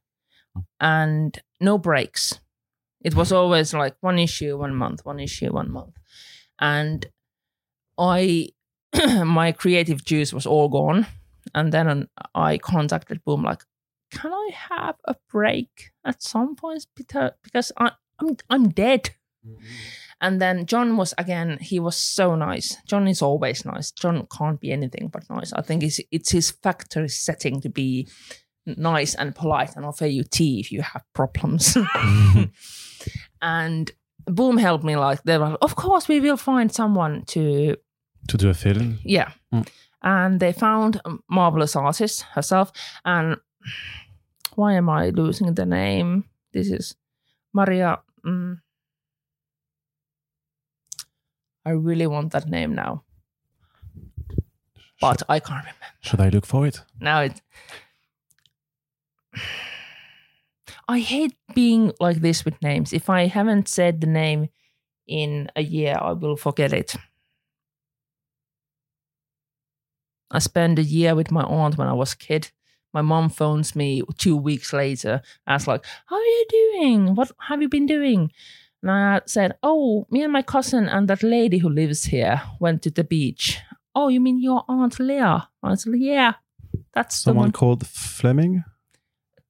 [0.79, 2.39] and no breaks.
[3.01, 5.95] It was always like one issue one month, one issue one month,
[6.59, 7.05] and
[7.97, 8.49] I
[9.23, 11.07] my creative juice was all gone.
[11.55, 13.63] And then I contacted Boom like,
[14.11, 19.11] can I have a break at some point because because I, I'm I'm dead.
[19.45, 19.65] Mm-hmm.
[20.19, 22.77] And then John was again, he was so nice.
[22.85, 23.91] John is always nice.
[23.91, 25.53] John can't be anything but nice.
[25.53, 28.07] I think it's, it's his factory setting to be
[28.65, 31.77] nice and polite and offer you tea if you have problems.
[33.41, 33.91] and
[34.27, 37.75] Boom helped me like they were of course we will find someone to
[38.27, 38.99] to do a film.
[39.03, 39.31] yeah.
[39.53, 39.67] Mm.
[40.03, 42.71] And they found a marvelous artist herself.
[43.03, 43.37] And
[44.55, 46.25] why am I losing the name?
[46.53, 46.95] This is
[47.53, 47.99] Maria.
[48.25, 48.59] Mm,
[51.65, 53.03] I really want that name now,
[55.01, 55.85] but I can't remember.
[56.01, 56.81] Should I look for it?
[56.99, 57.41] Now it.
[60.87, 62.93] I hate being like this with names.
[62.93, 64.49] If I haven't said the name
[65.05, 66.95] in a year, I will forget it.
[70.31, 72.51] I spent a year with my aunt when I was a kid.
[72.93, 77.15] My mom phones me two weeks later, asks like, "How are you doing?
[77.15, 78.31] What have you been doing?"
[78.81, 82.81] And I said, "Oh, me and my cousin and that lady who lives here went
[82.83, 83.59] to the beach."
[83.93, 85.49] Oh, you mean your aunt Leah?
[85.63, 86.35] I said, "Yeah,
[86.93, 88.63] that's the Someone one." called Fleming.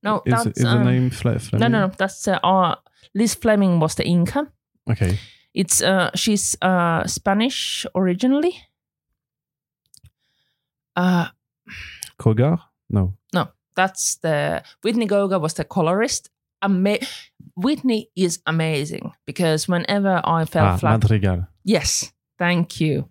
[0.03, 1.71] No, Is, that's is the um, name Fle- no, Fleming?
[1.71, 1.91] no, no.
[1.97, 2.77] That's uh, our
[3.15, 4.47] Liz Fleming was the inker.
[4.89, 5.17] Okay.
[5.53, 8.55] It's uh, she's uh, Spanish originally.
[10.95, 11.27] Uh,
[12.19, 12.59] Cogar?
[12.89, 13.13] No.
[13.33, 16.29] no, that's the Whitney Cogar was the colorist.
[16.61, 16.99] Ama-
[17.55, 21.47] Whitney is amazing because whenever I fell ah, flat, Madrigal.
[21.63, 23.09] yes, thank you.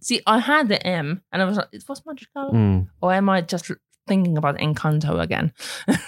[0.00, 2.88] See, I had the M, and I was like, it was Madrigal, Mm.
[3.02, 3.70] or am I just
[4.06, 5.52] thinking about Encanto again?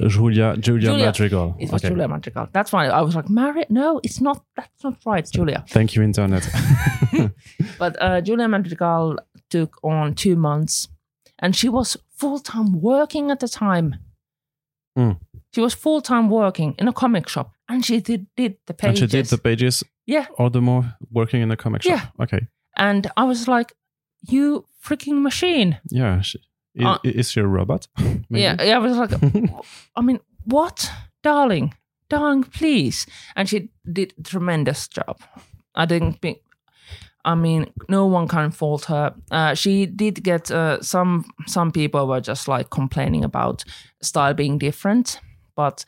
[0.00, 1.06] Julia, Julia, Julia.
[1.06, 1.56] Madrigal.
[1.58, 1.88] It was Okay.
[1.92, 2.48] Julia Madrigal.
[2.52, 4.44] That's why I was like, Mary, no, it's not.
[4.56, 5.64] That's not right, Julia.
[5.68, 6.48] Thank you, Internet.
[7.78, 9.18] But uh, Julia Madrigal
[9.50, 10.88] took on two months,
[11.38, 13.96] and she was full time working at the time.
[14.98, 15.18] Mm.
[15.54, 19.02] She was full time working in a comic shop, and she did, did the pages.
[19.02, 21.90] and she did the pages yeah, all the more working in a comic shop.
[22.18, 22.24] Yeah.
[22.24, 22.46] Okay.
[22.76, 23.72] and I was like,
[24.28, 26.20] "You freaking machine!" Yeah.
[26.22, 26.38] She,
[26.78, 27.86] i- Uh, is she a robot?
[28.30, 28.42] Maybe?
[28.42, 29.12] Yeah, I was like,
[29.96, 30.90] I mean, what,
[31.22, 31.74] darling,
[32.08, 33.06] darling, please.
[33.36, 35.16] And she did a tremendous job.
[35.74, 36.38] I didn't think.
[37.24, 39.14] I mean, no one can fault her.
[39.30, 41.24] Uh, she did get uh, some.
[41.46, 43.64] Some people were just like complaining about
[44.00, 45.20] style being different,
[45.54, 45.84] but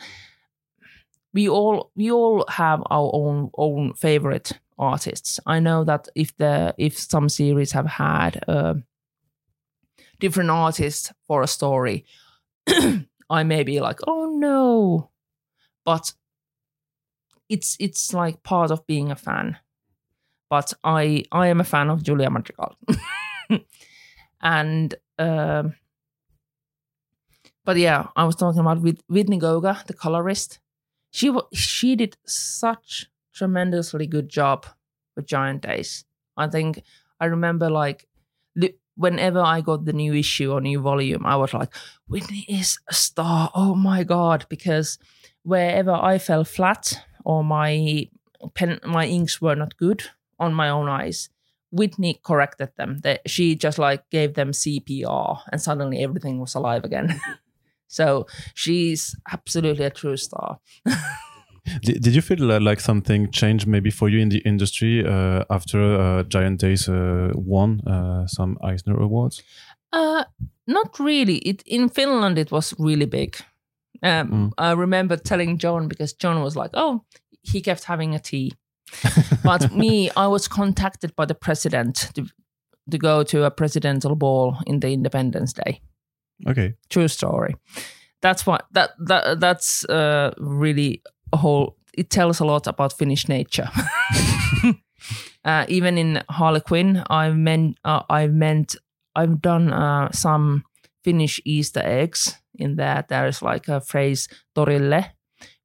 [1.32, 5.40] we all we all have our own own favorite artists.
[5.46, 8.74] I know that if the if some series have had uh,
[10.24, 12.06] different artists for a story,
[13.38, 15.10] I may be like, oh no,
[15.84, 16.14] but
[17.50, 19.58] it's it's like part of being a fan.
[20.48, 22.74] But I I am a fan of Julia Madrigal,
[24.40, 25.74] and um,
[27.66, 30.58] but yeah, I was talking about with Whitney Cogar, the colorist.
[31.10, 34.64] She she did such tremendously good job
[35.16, 36.06] with Giant Days.
[36.34, 36.82] I think
[37.20, 38.08] I remember like
[38.56, 41.74] li- whenever I got the new issue or new volume, I was like,
[42.08, 43.50] Whitney is a star.
[43.54, 44.46] Oh my god!
[44.48, 44.98] Because
[45.42, 48.08] wherever I fell flat or my
[48.54, 50.04] pen, my inks were not good
[50.38, 51.28] on my own eyes,
[51.70, 52.98] Whitney corrected them.
[52.98, 57.20] That she just like gave them CPR, and suddenly everything was alive again.
[57.88, 60.58] so she's absolutely a true star.
[61.82, 65.80] Did, did you feel like something changed maybe for you in the industry uh, after
[65.80, 69.42] uh, Giant Days uh, won uh, some Eisner Awards?
[69.92, 70.24] Uh,
[70.66, 71.36] not really.
[71.38, 73.36] It in Finland it was really big.
[74.02, 74.52] Um, Mm.
[74.58, 77.04] I remember telling John because John was like, "Oh,
[77.42, 78.52] he kept having a tea,"
[79.44, 82.26] but me, I was contacted by the president to
[82.90, 85.80] to go to a presidential ball in the Independence Day.
[86.46, 86.74] Okay.
[86.90, 87.54] True story.
[88.20, 91.02] That's what that that that's uh, really
[91.34, 91.76] a whole.
[91.92, 93.68] It tells a lot about Finnish nature.
[95.44, 98.76] uh, even in Harley Quinn, I've meant uh, I've meant
[99.14, 100.64] I've done uh, some
[101.04, 105.04] Finnish Easter eggs in that there is like a phrase "torille,"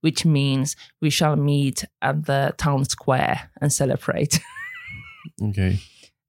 [0.01, 4.39] which means we shall meet at the town square and celebrate.
[5.41, 5.79] Okay.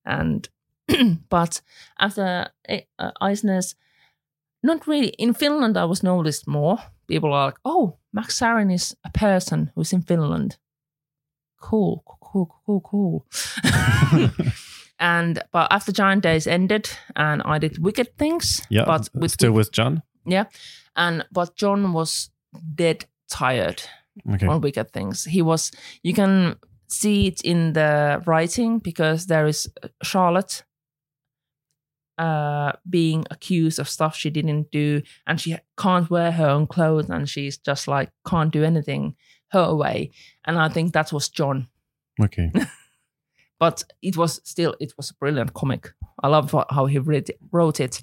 [0.04, 0.48] and
[1.30, 1.60] but
[1.98, 3.76] after uh, Eisner's,
[4.62, 5.76] not really in Finland.
[5.76, 6.78] I was noticed more.
[7.08, 10.58] People are like, "Oh, Max Sarin is a person who's in Finland."
[11.60, 13.26] Cool, cool, cool, cool.
[14.98, 18.62] and but after Giant Days ended, and I did Wicked Things.
[18.70, 18.84] Yeah.
[18.86, 20.02] but with still with John.
[20.26, 20.44] yeah,
[20.96, 22.30] and but John was
[22.74, 23.82] dead tired
[24.34, 24.46] Okay.
[24.46, 25.24] on Wicked Things.
[25.24, 25.70] He was.
[26.02, 26.56] You can
[26.88, 30.64] see it in the writing because there is uh, Charlotte
[32.20, 37.10] uh, being accused of stuff she didn't do, and she can't wear her own clothes,
[37.10, 39.14] and she's just like can't do anything
[39.52, 40.10] her way.
[40.44, 41.68] And I think that was John,
[42.22, 42.52] Okay.
[43.58, 45.92] but it was still it was a brilliant comic.
[46.22, 48.02] I loved how he read, wrote it.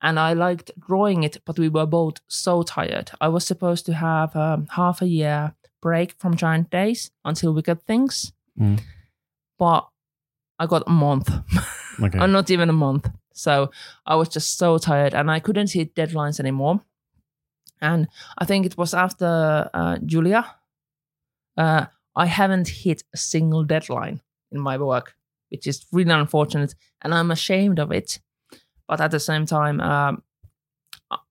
[0.00, 3.10] And I liked drawing it, but we were both so tired.
[3.20, 7.82] I was supposed to have um, half a year break from Giant Days until Wicked
[7.86, 8.80] Things, Mm.
[9.58, 9.88] but
[10.58, 11.28] I got a month,
[12.02, 12.18] Okay.
[12.18, 13.08] or not even a month.
[13.38, 13.70] So
[14.06, 16.80] I was just so tired, and I couldn't hit deadlines anymore.
[17.80, 20.44] And I think it was after uh, Julia.
[21.56, 24.20] Uh, I haven't hit a single deadline
[24.50, 25.14] in my work,
[25.50, 28.20] which is really unfortunate, and I'm ashamed of it.
[28.88, 30.22] But at the same time, um,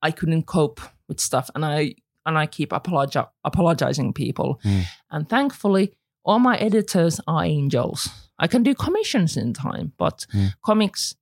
[0.02, 4.60] I- couldn't cope with stuff, and I and I keep apologi- apologizing people.
[4.64, 4.84] Mm.
[5.12, 5.94] And thankfully,
[6.26, 8.10] all my editors are angels.
[8.38, 10.50] I can do commissions in time, but Mm.
[10.62, 11.16] comics,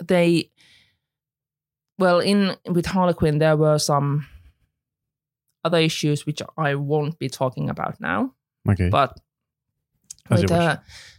[0.00, 0.50] they,
[1.98, 4.26] well, in with Harley Quinn, there were some
[5.64, 8.34] other issues which I won't be talking about now.
[8.68, 8.88] Okay.
[8.88, 9.18] But
[10.30, 10.76] As with uh,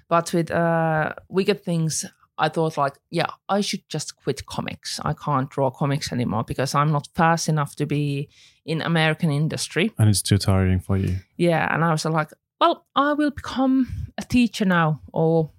[0.07, 2.05] but with uh, Wicked Things,
[2.37, 4.99] I thought like, yeah, I should just quit comics.
[5.03, 8.29] I can't draw comics anymore because I'm not fast enough to be
[8.65, 9.91] in American industry.
[9.97, 11.17] and it's too tiring for you.
[11.37, 15.51] Yeah, and I was like, well, I will become a teacher now, or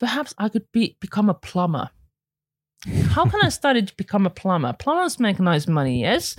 [0.00, 1.90] perhaps I could be become a plumber.
[3.10, 4.72] How can I study to become a plumber?
[4.72, 6.36] Plumbers make nice money, yes.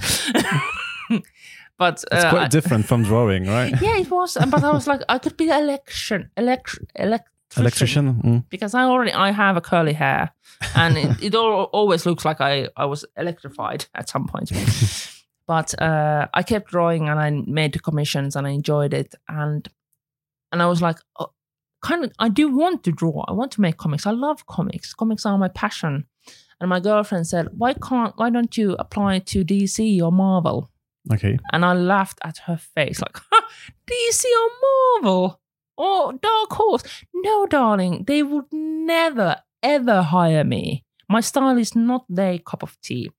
[1.78, 3.74] but It's uh, quite I- different from drawing, right?
[3.82, 4.38] yeah, it was.
[4.50, 8.14] But I was like, I could be an election, elect, electrician, Electrician.
[8.24, 8.44] Mm.
[8.50, 10.32] because I already I have a curly hair,
[10.76, 14.52] and it, it all, always looks like I I was electrified at some point.
[15.48, 19.68] but uh, I kept drawing, and I made the commissions, and I enjoyed it, and
[20.52, 21.32] and I was like, oh,
[21.82, 23.24] kind of, I do want to draw.
[23.28, 24.06] I want to make comics.
[24.06, 24.94] I love comics.
[24.94, 26.06] Comics are my passion.
[26.62, 28.14] And my girlfriend said, "Why can't?
[28.18, 30.70] Why don't you apply to DC or Marvel?"
[31.12, 31.38] Okay.
[31.54, 33.18] And I laughed at her face, like,
[33.88, 34.50] DC or
[35.02, 35.40] Marvel
[35.78, 36.84] or Dark Horse.
[37.14, 40.84] No, darling, they would never, ever hire me.
[41.08, 43.10] My style is not their cup of tea.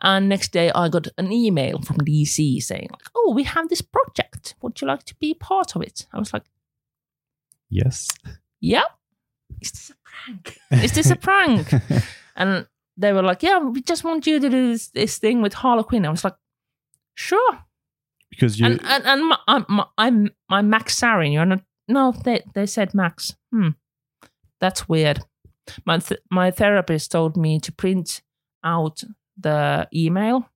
[0.00, 3.82] And next day, I got an email from DC saying, like, oh, we have this
[3.82, 4.54] project.
[4.62, 6.06] Would you like to be part of it?
[6.12, 6.44] I was like,
[7.68, 8.08] Yes.
[8.60, 8.84] yeah.
[9.60, 10.58] Is this a prank?
[10.84, 11.72] Is this a prank?
[12.36, 15.54] and they were like, yeah, we just want you to do this, this thing with
[15.54, 16.06] Harley Quinn.
[16.06, 16.36] I was like,
[17.14, 17.58] sure.
[18.30, 21.32] because you and and, and my, I'm, my, I'm I'm Max Sarin.
[21.32, 21.62] You're not.
[21.88, 23.34] No, they they said Max.
[23.52, 23.70] Hmm,
[24.60, 25.20] that's weird.
[25.84, 28.22] My th- my therapist told me to print
[28.62, 29.02] out
[29.38, 30.48] the email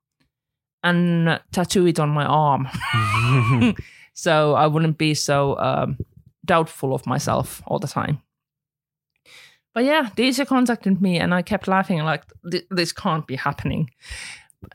[0.83, 2.69] and tattoo it on my arm,
[4.15, 5.99] so I wouldn't be so um,
[6.45, 8.23] doubtful of myself all the time.
[9.79, 12.25] But yeah, DC contacted me, and I kept laughing like
[12.69, 13.91] this can't be happening.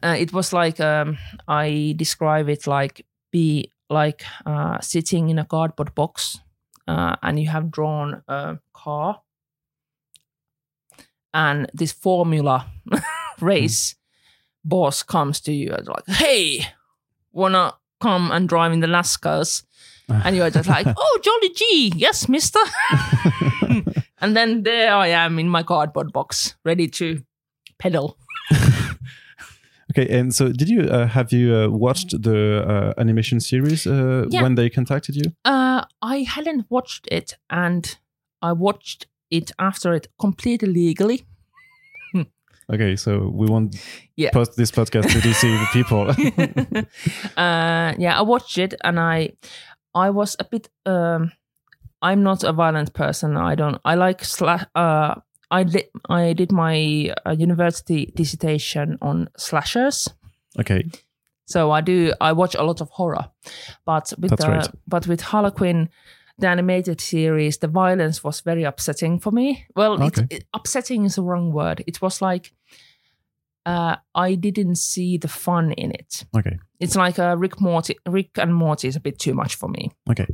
[0.01, 5.43] Uh, it was like um, I describe it like be like uh, sitting in a
[5.43, 6.39] cardboard box,
[6.87, 9.19] uh, and you have drawn a car,
[11.33, 12.71] and this Formula
[13.41, 13.95] race
[14.63, 16.65] boss comes to you and like, "Hey,
[17.33, 19.63] wanna come and drive in the NASCARs?"
[20.23, 22.59] And you're just like, "Oh, Jolly G, yes, Mister."
[24.23, 27.21] and then there I am in my cardboard box, ready to
[27.79, 28.17] pedal.
[29.91, 30.07] okay.
[30.19, 34.41] And so, did you uh, have you uh, watched the uh, animation series uh, Yeah.
[34.43, 35.31] when they contacted you?
[35.45, 37.97] Uh, I hadn't watched it, and
[38.41, 41.25] I watched it after it completely legally.
[42.73, 43.75] Okay, so we won't
[44.15, 44.31] Yeah.
[44.31, 45.43] post this podcast to DC
[45.73, 46.07] people.
[47.37, 49.33] uh, yeah, I watched it, and I,
[49.93, 50.69] I was a bit.
[50.85, 51.31] Um,
[52.03, 53.37] I'm not a violent person.
[53.37, 53.79] I don't.
[53.85, 54.65] I like slash.
[54.75, 55.15] Uh,
[55.49, 55.85] I did.
[56.09, 60.09] I did my uh, university dissertation on slashers.
[60.59, 60.83] okay.
[61.45, 62.13] So I do.
[62.21, 63.29] I watch a lot of horror,
[63.85, 64.67] but with That's the, right.
[64.87, 65.89] but with Harley Quinn,
[66.39, 69.65] the animated series, the violence was very upsetting for me.
[69.75, 70.07] Well, Okay.
[70.07, 71.83] it's, it, upsetting is the wrong word.
[71.85, 72.53] It was like
[73.65, 76.25] uh, I didn't see the fun in it.
[76.35, 76.57] Okay.
[76.79, 77.97] It's like a Rick Morty.
[78.07, 79.91] Rick and Morty is a bit too much for me.
[80.09, 80.27] Okay.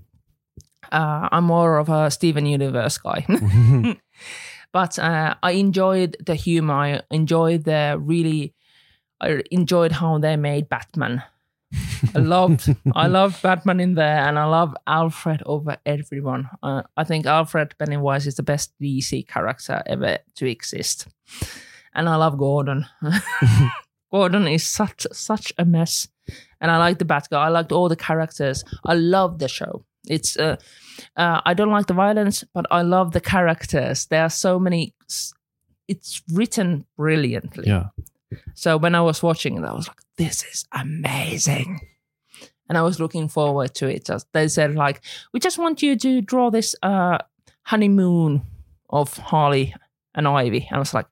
[0.91, 3.25] Uh, I'm more of a Steven Universe guy.
[4.71, 6.73] but uh, I enjoyed the humor.
[6.73, 8.53] I enjoyed the really.
[9.21, 11.23] I enjoyed how they made Batman.
[12.15, 16.49] I loved I loved Batman in there, and I love Alfred over everyone.
[16.63, 21.07] Uh, I think Alfred Pennyworth is the best DC character ever to exist,
[21.93, 22.85] and I love Gordon.
[24.11, 26.07] Gordon is such such a mess,
[26.61, 27.37] and I like the Batgirl.
[27.37, 28.63] I liked all the characters.
[28.85, 29.85] I love the show.
[30.10, 30.55] It's uh,
[31.16, 34.07] uh, I don't like the violence, but I love the characters.
[34.07, 34.93] There are so many.
[35.88, 37.68] It's written brilliantly.
[37.68, 37.88] yeah.
[38.53, 41.80] So when I was watching it, I was like, "This is amazing,"
[42.68, 44.05] and I was looking forward to it.
[44.05, 45.01] Just they said like,
[45.34, 47.18] "We just want you to draw this uh,
[47.64, 48.41] honeymoon
[48.89, 49.74] of Harley
[50.14, 51.07] and Ivy," and I was like,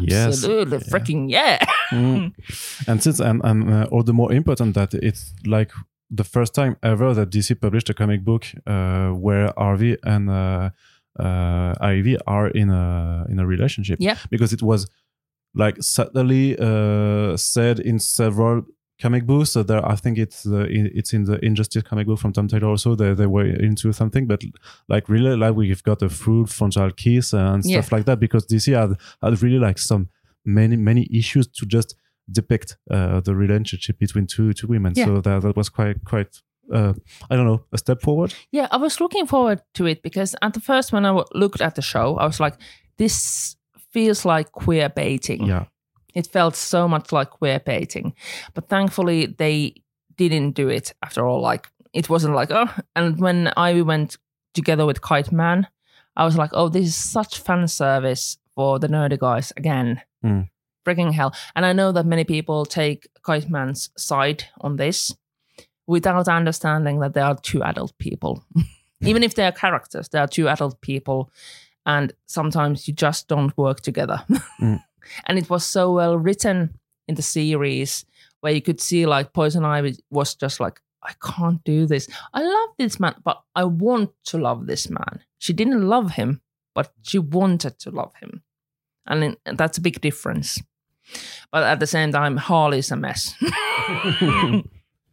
[0.00, 0.26] Yes.
[0.26, 0.84] "Absolutely, Yeah.
[0.92, 1.58] freaking yeah!"
[1.90, 2.32] Mm.
[2.88, 5.72] and since and, and uh, all the more important that it's like
[6.10, 10.70] the first time ever that DC published a comic book uh, where Harvey and uh,
[11.18, 13.98] uh, Ivy are in a in a relationship.
[14.00, 14.18] Yeah.
[14.30, 14.88] because it was
[15.54, 18.62] like subtly uh, said in several
[19.00, 19.50] comic books.
[19.50, 22.48] So there, I think it's uh, in, it's in the Injustice comic book from Tom
[22.48, 22.68] Taylor.
[22.68, 24.42] Also, they they were into something, but
[24.88, 27.80] like really, like we've got a full frontal kiss and Yeah.
[27.80, 30.08] stuff like that because DC had had really like some
[30.44, 31.94] many many issues to just
[32.30, 34.92] depict uh, the relationship between two two women.
[34.96, 35.06] Yeah.
[35.06, 36.94] So that that was quite quite uh,
[37.30, 38.34] I don't know a step forward.
[38.50, 41.60] Yeah, I was looking forward to it because at the first when I w- looked
[41.60, 42.54] at the show, I was like,
[42.96, 43.56] "This
[43.92, 45.64] feels like queer baiting." Yeah,
[46.14, 48.14] It felt so much like queer baiting,
[48.54, 49.74] but thankfully they
[50.16, 51.40] didn't do it after all.
[51.42, 52.68] Like it wasn't like oh.
[52.96, 54.16] And when Ivy went
[54.54, 55.66] together with Kite Man,
[56.16, 60.48] I was like, "Oh, this is such fan service for the nerdy guys again." Mm.
[60.84, 61.34] Freaking hell!
[61.54, 65.14] And I know that many people take Kite Man's side on this
[65.86, 68.44] without understanding that they are two adult people.
[69.00, 71.30] Even if they are characters, they are two adult people,
[71.84, 74.24] and sometimes you just don't work together.
[74.60, 74.82] Mm.
[75.26, 76.78] And it was so well written
[77.08, 78.06] in the series
[78.40, 82.08] where you could see like Poison Ivy was just like, I can't do this.
[82.32, 85.20] I love this man, but I want to love this man.
[85.38, 86.40] She didn't love him,
[86.74, 88.42] but she wanted to love him.
[89.06, 90.62] And and that's a big difference.
[91.52, 93.34] But at the same time, Harley's a mess.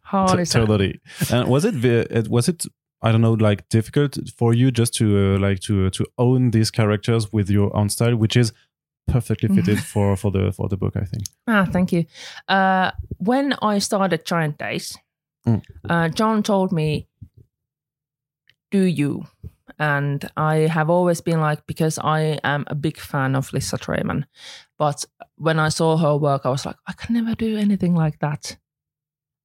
[0.02, 1.00] Harley's a totally.
[1.30, 2.64] And was it was it
[3.02, 6.50] I don't know like difficult for you just to uh, like to uh, to own
[6.50, 8.52] these characters with your own style, which is
[9.08, 11.24] perfectly fitted for for the for the book, I think.
[11.48, 12.04] Ah, thank you.
[12.48, 14.98] Uh, when I started Giant Days,
[15.46, 15.60] Mm.
[15.90, 17.08] uh, John told me,
[18.70, 19.26] "Do you?"
[19.78, 24.24] And I have always been like, because I am a big fan of Lissa Treiman,
[24.78, 25.04] but
[25.36, 28.56] when I saw her work, I was like, I can never do anything like that,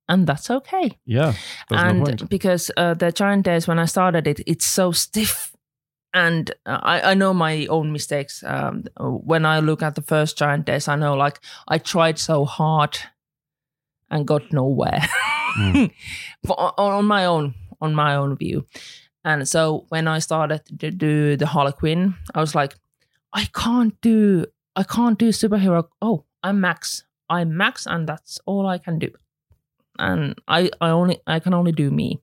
[0.07, 0.97] and that's okay.
[1.05, 1.33] Yeah,
[1.69, 5.53] there's no and because uh, the Giant Days, when I started it, it's so stiff.
[6.13, 8.43] And uh, I, I know my own mistakes.
[8.43, 12.45] Um, when I look at the first Giant Days, I know like I tried so
[12.45, 12.97] hard
[14.09, 15.01] and got nowhere
[15.57, 15.91] Mm.
[16.77, 18.65] On my own, on my own view.
[19.27, 22.75] And so when I started to do the Harley Quinn, I was like,
[23.33, 25.89] I can't do, I can't do superhero.
[26.01, 27.03] Oh, I'm Max.
[27.29, 29.11] I'm Max, and that's all I can do.
[29.99, 32.21] And I, I only, I can only do me.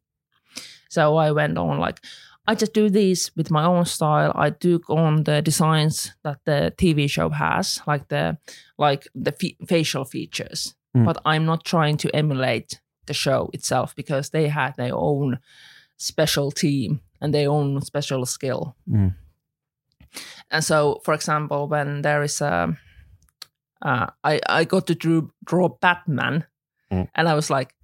[0.89, 2.01] So I went on like,
[2.47, 4.33] I just do these with my own style.
[4.35, 8.39] I took on the designs that the TV show has, like the,
[8.79, 10.75] like the fe- facial features.
[10.97, 11.05] Mm.
[11.05, 15.41] But I'm not trying to emulate the show itself because they had their own
[16.05, 18.77] special team and their own special skill.
[18.89, 19.15] Mm.
[20.51, 22.77] And so, for example, when there is a,
[23.83, 26.45] uh, I I got to draw, draw Batman,
[26.93, 27.09] Mm.
[27.15, 27.75] and I was like,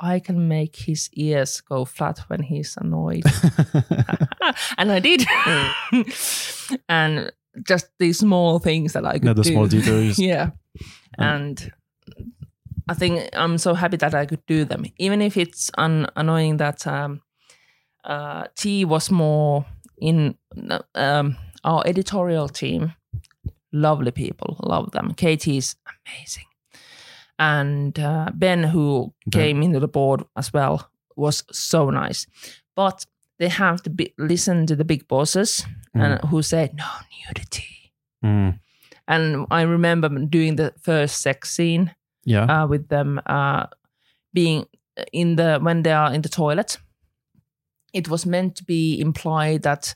[0.00, 3.24] I can make his ears go flat when he's annoyed,
[4.78, 5.24] and I did.
[6.88, 7.32] and
[7.66, 9.50] just these small things that I could yeah, the do.
[9.52, 10.18] small details.
[10.18, 10.50] yeah,
[11.18, 11.72] and
[12.88, 16.58] I think I'm so happy that I could do them, even if it's un- annoying
[16.58, 17.22] that um,
[18.04, 19.64] uh, T was more
[19.98, 20.34] in
[20.94, 22.92] um, our editorial team.
[23.72, 25.14] Lovely people, love them.
[25.14, 26.46] Katie is amazing,
[27.38, 29.40] and uh, Ben, who Ben.
[29.42, 32.26] came into the board as well, was so nice.
[32.74, 33.06] But
[33.38, 36.84] they have to be, listen to the big bosses, and who said no
[37.28, 37.92] nudity.
[38.24, 38.58] Mm.
[39.06, 41.94] And I remember doing the first sex scene
[42.24, 42.44] Yeah.
[42.62, 43.66] uh, with them uh,
[44.32, 44.66] being
[45.12, 46.78] in the when they are in the toilet.
[47.92, 49.94] It was meant to be implied that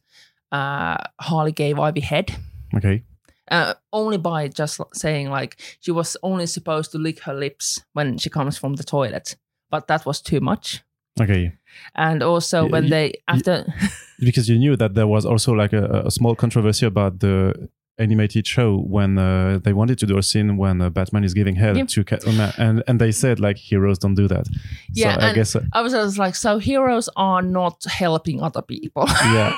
[0.53, 2.37] uh, Harley gave Ivy head,
[2.77, 3.03] okay.
[3.51, 8.17] Uh, only by just saying like she was only supposed to lick her lips when
[8.17, 9.37] she comes from the toilet,
[9.71, 10.83] but that was too much.
[11.21, 11.53] Okay.
[11.95, 13.67] And also when y- they after
[14.19, 17.69] Because you knew that there was also like a, a small controversy about the
[17.99, 21.55] animated show when uh, they wanted to do a scene when uh, Batman is giving
[21.57, 21.85] head Yeah.
[21.87, 24.47] to Catwoman, and and they said like heroes don't do that.
[24.93, 28.63] Yeah, so I guess uh, I was, was like, so heroes are not helping other
[28.63, 29.05] people.
[29.25, 29.55] yeah.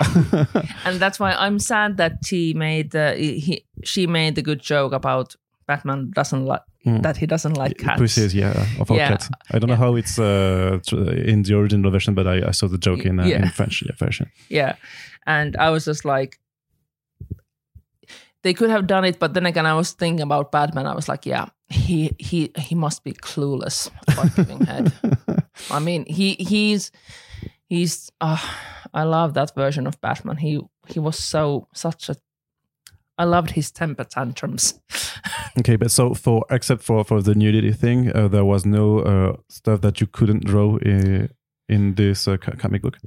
[0.85, 4.93] and that's why I'm sad that she made the he she made the good joke
[4.93, 5.35] about
[5.67, 7.03] Batman doesn't like Mm.
[7.03, 7.99] that he doesn't like cats.
[8.01, 9.09] Pussies, yeah, of all Yeah.
[9.09, 9.29] cats.
[9.51, 10.79] I don't know how it's uh,
[11.27, 13.43] in the original version, but I, I saw the joke in, uh, Yeah.
[13.43, 14.31] in French yeah, version.
[14.49, 14.77] Yeah,
[15.27, 16.39] and I was just like,
[18.47, 20.87] they could have done it, but then again, I was thinking about Batman.
[20.87, 24.93] I was like, yeah, he he he must be clueless about giving head.
[25.71, 26.93] I mean, he he's
[27.69, 28.13] he's.
[28.21, 28.39] Uh,
[28.95, 30.37] I love that version of Batman.
[30.37, 32.15] He he was so such a.
[33.19, 34.81] I loved his temper tantrums.
[35.59, 39.37] Okay, but so for except for for the nudity thing, uh, there was no uh,
[39.49, 41.31] stuff that you couldn't draw in,
[41.67, 42.99] in this uh, comic book.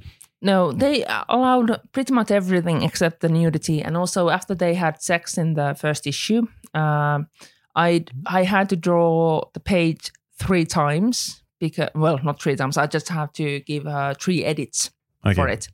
[0.42, 5.36] No, they allowed pretty much everything except the nudity, and also after they had sex
[5.36, 7.28] in the first issue, um,
[7.76, 12.78] I I had to draw the page three times because well, not three times.
[12.78, 14.90] I just have to give uh, three edits
[15.26, 15.34] Okay.
[15.34, 15.68] for it.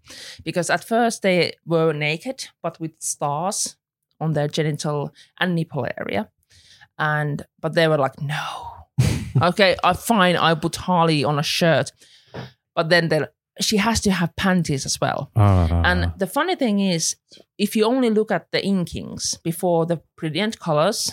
[0.45, 3.77] Because at first they were naked but with stars
[4.21, 6.29] on their genital and nipple area,
[6.99, 8.43] and but they were like, no,
[9.43, 11.93] okay, I fine, I put Harley on a shirt,
[12.75, 13.21] but then they
[13.61, 15.31] she has to have panties as well.
[15.37, 17.17] Ah, And the funny thing is,
[17.59, 21.11] if you only look at the inkings before the brilliant colors,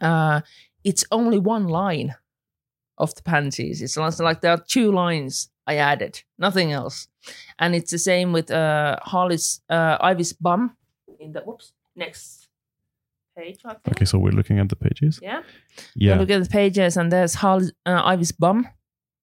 [0.00, 0.40] uh,
[0.82, 2.14] it's only one line
[2.98, 3.82] of the panties.
[3.82, 7.08] It's like there are two lines I added, nothing else.
[7.58, 10.76] And it's the same with uh, Harley's uh, Ivy's bum
[11.18, 12.48] in the whoops next
[13.36, 13.60] page.
[13.88, 15.18] Okay, so we're looking at the pages.
[15.22, 15.42] Yeah.
[15.94, 16.18] Yeah.
[16.18, 18.68] look at the pages, and there's Harley, uh, Ivy's bum.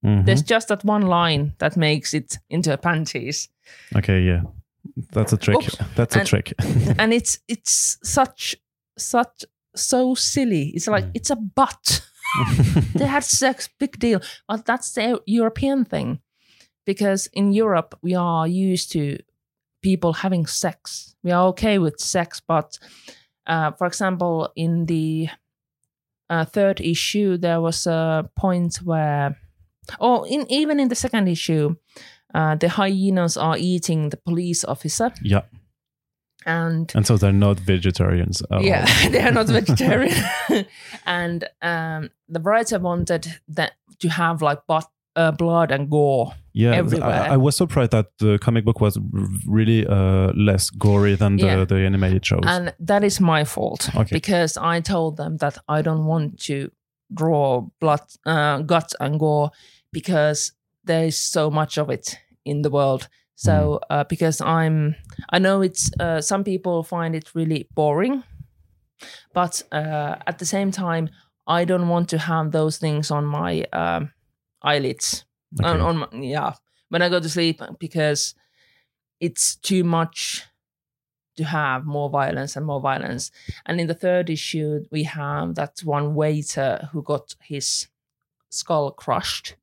[0.03, 0.25] Mhm.
[0.25, 3.49] There's just that one line that makes it into a panties.
[3.95, 4.41] Okay, yeah.
[5.11, 5.57] That's a trick.
[5.57, 5.77] Oops.
[5.95, 6.53] That's a trick.
[6.99, 8.55] and it's it's such
[8.97, 9.45] such
[9.75, 10.69] so silly.
[10.75, 11.11] It's like Mm.
[11.13, 12.01] it's a butt.
[12.95, 14.21] they had sex, big deal.
[14.47, 16.19] But that's the European thing,
[16.85, 19.17] because in Europe we are used to
[19.83, 21.15] people having sex.
[21.23, 22.79] We are okay with sex, but
[23.47, 25.29] uh, for example, in the
[26.29, 29.35] uh, third issue, there was a point where,
[29.99, 31.75] or in even in the second issue,
[32.33, 35.41] uh, the hyenas are eating the police officer, yeah.
[36.45, 38.41] and And so they're not vegetarians.
[38.61, 40.15] Yeah, they are not vegetarian.
[41.05, 46.33] and um, the writer wanted that to have like but, uh, blood and gore.
[46.53, 47.09] Yeah, everywhere.
[47.29, 49.03] I, I was surprised that the comic book was r-
[49.47, 51.65] really uh, less gory than the, Yeah.
[51.65, 52.43] the animated shows.
[52.45, 54.09] And that is my fault Okay.
[54.11, 56.69] because I told them that I don't want to
[57.13, 59.51] draw blood, uh, guts and gore
[59.91, 63.07] because there is so much of it in the world.
[63.35, 63.93] So Mm-hmm.
[63.93, 64.95] uh, because I'm,
[65.29, 68.23] I know it's uh, some people find it really boring,
[69.33, 71.09] but uh, at the same time,
[71.47, 74.11] I don't want to have those things on my um,
[74.61, 75.25] eyelids.
[75.59, 75.69] Okay.
[75.69, 76.53] on, on my, yeah
[76.87, 78.35] when i go to sleep because
[79.19, 80.45] it's too much
[81.35, 83.31] to have more violence and more violence
[83.65, 87.87] and in the third issue we have that one waiter who got his
[88.49, 89.55] skull crushed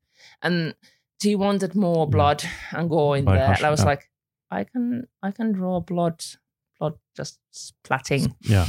[0.43, 0.75] and
[1.23, 2.11] he wanted more Yeah.
[2.11, 3.87] blood and gore in there and i was yeah.
[3.87, 4.11] like
[4.51, 6.25] i can i can draw blood
[6.79, 8.67] blood just splatting yeah.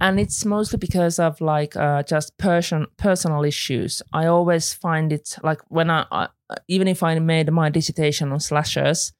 [0.00, 4.00] and it's mostly because of like uh, just person personal issues.
[4.14, 6.28] I always find it like when I, I
[6.68, 9.12] even if I made my dissertation on slashers,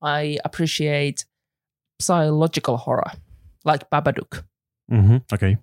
[0.00, 1.26] I appreciate
[2.00, 3.12] psychological horror,
[3.66, 4.42] like Babadook,
[4.88, 5.58] hmm Okay.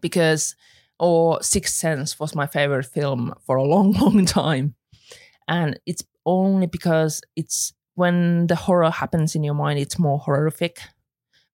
[0.00, 0.54] because
[0.98, 4.74] or Sixth Sense was my favorite film for a long, long time,
[5.48, 10.80] and it's only because it's when the horror happens in your mind, it's more horrific.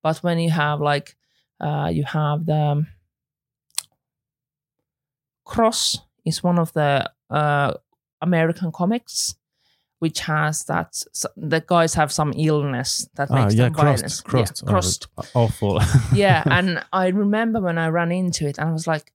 [0.02, 1.14] But when you have like
[1.60, 2.86] uh, you have the
[5.44, 7.72] Cross is one of the uh,
[8.20, 9.34] American comics,
[9.98, 11.02] which has that
[11.36, 14.00] the guys have some illness that Ah, makes yeah, them violent.
[14.02, 14.24] crossed.
[14.24, 14.62] Crossed.
[14.64, 15.06] Yeah, crossed.
[15.18, 15.80] Oh, awful.
[16.14, 19.12] yeah, and I remember when I ran into it, and I was like,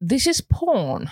[0.00, 1.08] "This is porn."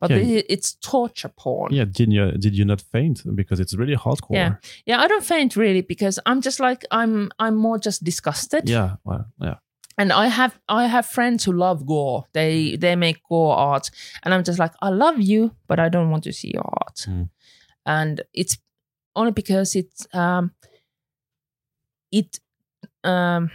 [0.00, 0.18] But Yeah.
[0.18, 1.74] thi- it's torture porn.
[1.74, 1.84] yeah.
[1.84, 4.34] Did you did you not faint because it's really hardcore?
[4.36, 4.54] Yeah.
[4.86, 7.30] yeah, I don't faint really because I'm just like I'm.
[7.38, 8.68] I'm more just disgusted.
[8.68, 8.96] Yeah.
[9.04, 9.56] Well, yeah.
[9.98, 12.24] and I have I have friends who love gore.
[12.32, 13.90] They they make gore art,
[14.22, 17.04] and I'm just like I love you, but I don't want to see your art.
[17.06, 17.28] Mm.
[17.84, 18.56] And it's
[19.14, 20.52] only because it's um
[22.10, 22.38] it
[23.04, 23.50] um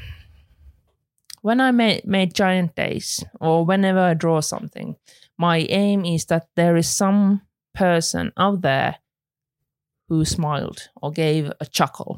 [1.45, 4.95] when I made, made Giant Days or whenever I draw something,
[5.37, 7.43] my aim is that there is some
[7.75, 8.95] person out there
[10.09, 12.17] who smiled or gave a chuckle.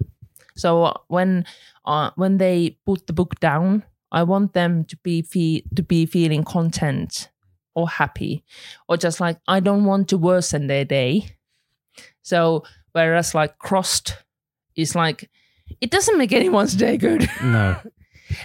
[0.56, 1.46] So when
[1.84, 6.06] uh, when they put the book down, I want them to be fe- to be
[6.06, 7.30] feeling content
[7.76, 8.46] or happy,
[8.88, 11.36] or just like I don't want to worsen their day.
[12.22, 12.64] So
[12.94, 14.24] whereas like crossed
[14.78, 15.30] is like
[15.82, 17.30] it doesn't make anyone's day good.
[17.44, 17.76] No.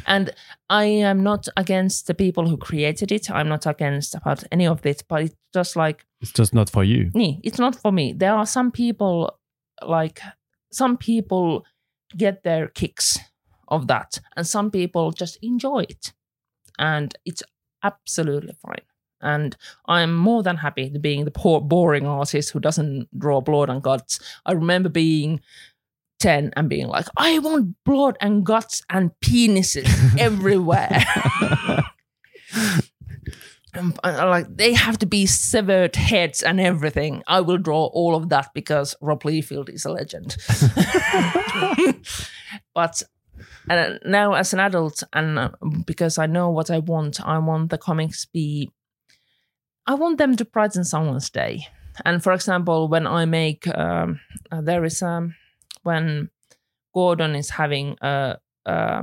[0.07, 0.31] And
[0.71, 3.31] I am not against the people who created it.
[3.31, 6.85] I'm not against about any of it, but it's just like It's just not for
[6.85, 7.11] you.
[7.15, 7.41] me.
[7.43, 8.13] It's not for me.
[8.13, 9.39] There are some people
[9.83, 10.21] like
[10.71, 11.65] some people
[12.17, 13.19] get their kicks
[13.69, 16.13] of that, and some people just enjoy it,
[16.79, 17.43] and it's
[17.83, 18.83] absolutely fine.
[19.21, 19.57] And
[19.87, 23.81] I'm more than happy to being the poor, boring artist who doesn't draw blood and
[23.83, 24.19] guts.
[24.45, 25.41] I remember being
[26.23, 31.05] 10 and being like, I want blood and guts and penises everywhere.
[33.75, 37.23] And I- like they have to be severed heads and everything.
[37.27, 40.37] I will draw all of that because Rob Liefeld is a legend.
[42.75, 43.03] but
[43.71, 45.51] uh, now, as an adult, and uh,
[45.87, 48.71] because I know what I want, I want the comics be.
[49.87, 51.67] I want them to brighten someone's day.
[52.05, 54.21] And for example, when I make, um,
[54.51, 55.35] uh, there is um,
[55.83, 56.31] when
[56.95, 59.03] Gordon is having a, uh,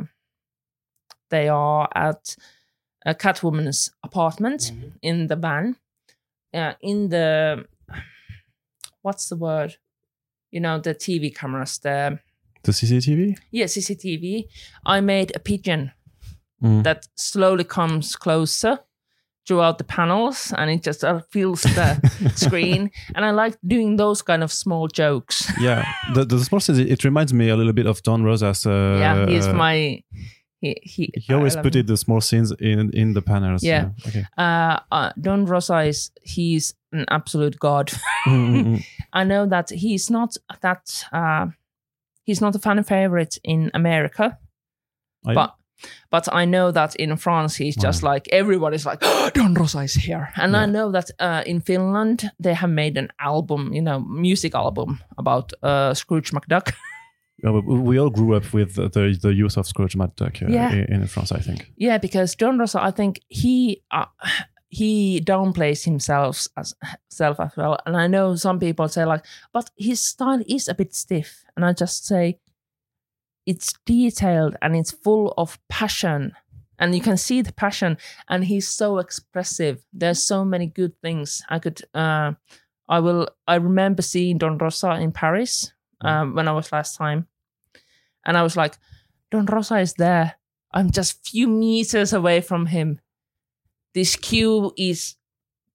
[1.29, 2.35] they are at
[3.05, 4.71] a Catwoman's apartment
[5.01, 5.75] in the van,
[6.53, 7.65] uh, in the
[9.01, 9.77] what's the word?
[10.51, 12.19] You know the TV cameras, the
[12.63, 13.37] The CCTV?
[13.51, 14.45] yeah CCTV.
[14.85, 15.91] I made a pigeon
[16.61, 16.83] Mm.
[16.83, 18.79] that slowly comes closer
[19.49, 22.91] throughout the panels, and it just uh, fills the screen.
[23.15, 25.51] And I like doing those kind of small jokes.
[25.59, 25.83] Yeah.
[26.13, 28.65] The, the small scenes, it reminds me a little bit of Don Rosas.
[28.65, 30.03] Uh, yeah, he's my.
[30.61, 33.63] He, he, He always put it the small scenes in in the panels.
[33.63, 33.89] Yeah.
[34.07, 34.25] Okay.
[34.37, 37.87] Uh, uh, Don Rosa is he's an absolute god.
[38.27, 38.85] Mm, mm, mm.
[39.13, 41.47] I know that he's not that uh,
[42.25, 44.37] he's not a fan favorite in America,
[45.25, 45.55] I- but
[46.09, 48.99] but I know that in France he's just like everyone is like
[49.33, 53.09] Don Rosa is here, and I know that uh, in Finland they have made an
[53.19, 56.73] album, you know, music album about uh, Scrooge McDuck.
[57.43, 60.51] Yeah, we- we all grew up with the the, the use of Scrooge McDuck uh,
[60.51, 60.73] Yeah.
[60.73, 61.71] in, in France, I think.
[61.77, 63.81] yeah, because Don Rosa, I think he.
[63.91, 64.05] Uh,
[64.71, 66.75] he downplays himself as
[67.09, 70.73] self as well, and I know some people say like, but his style is a
[70.75, 72.37] bit stiff, and I just say,
[73.49, 76.33] it's detailed and it's full of passion.
[76.77, 77.97] And you can see the passion.
[78.27, 79.83] And he's so expressive.
[79.91, 81.41] There's so many good things.
[81.49, 82.33] I could uh
[82.87, 87.27] i will i remember seeing don rosa in paris um, when i was last time.
[88.23, 88.77] And i was like
[89.31, 90.35] don rosa is there.
[90.71, 92.99] I'm just few meters away from him.
[93.95, 95.15] This queue is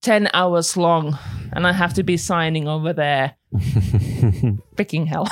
[0.02, 1.18] 10 hours long
[1.52, 3.36] and i have to be signing over there
[4.76, 5.26] freaking hell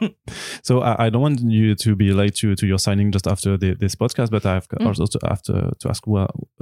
[0.62, 3.56] so I, I don't want you to be late to, to your signing just after
[3.56, 4.86] the, this podcast, but I've Mm.
[4.86, 6.04] also to, have to, ask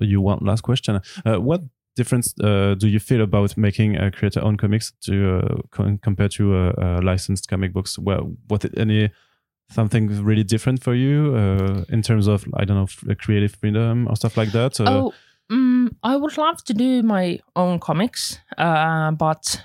[0.00, 1.00] you one last question.
[1.24, 1.60] Uh, what
[1.96, 6.30] difference uh, do you feel about making a creator own comics to uh, co- compared
[6.32, 7.98] to uh, uh, licensed comic books?
[7.98, 9.10] Well, what any
[9.70, 14.16] something really different for you uh, in terms of I don't know creative freedom or
[14.16, 14.80] stuff like that?
[14.80, 15.12] Oh,
[15.50, 19.60] mm, I would love to do my own comics, uh, but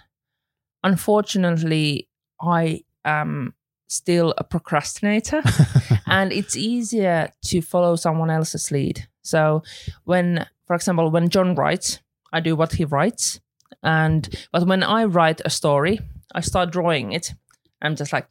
[0.84, 2.08] unfortunately,
[2.42, 3.54] I am
[3.88, 5.42] still a procrastinator,
[6.08, 9.08] and it's easier to follow someone else's lead.
[9.22, 9.64] So,
[10.06, 12.00] when, for example, when John writes,
[12.34, 13.40] I do what he writes,
[13.84, 16.00] and but when I write a story,
[16.34, 17.34] I start drawing it.
[17.82, 18.28] I'm just like,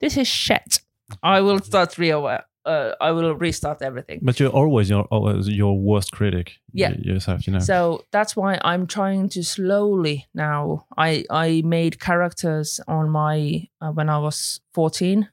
[0.00, 0.80] this is shit.
[1.22, 2.40] I will start real.
[2.64, 4.20] Uh, I will restart everything.
[4.22, 6.58] But you're always your always your worst critic.
[6.72, 6.92] Yeah.
[6.98, 7.46] yourself.
[7.46, 7.60] You know.
[7.60, 10.86] So that's why I'm trying to slowly now.
[10.96, 15.28] I I made characters on my uh, when I was 14,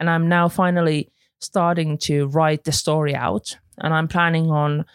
[0.00, 4.86] and I'm now finally starting to write the story out, and I'm planning on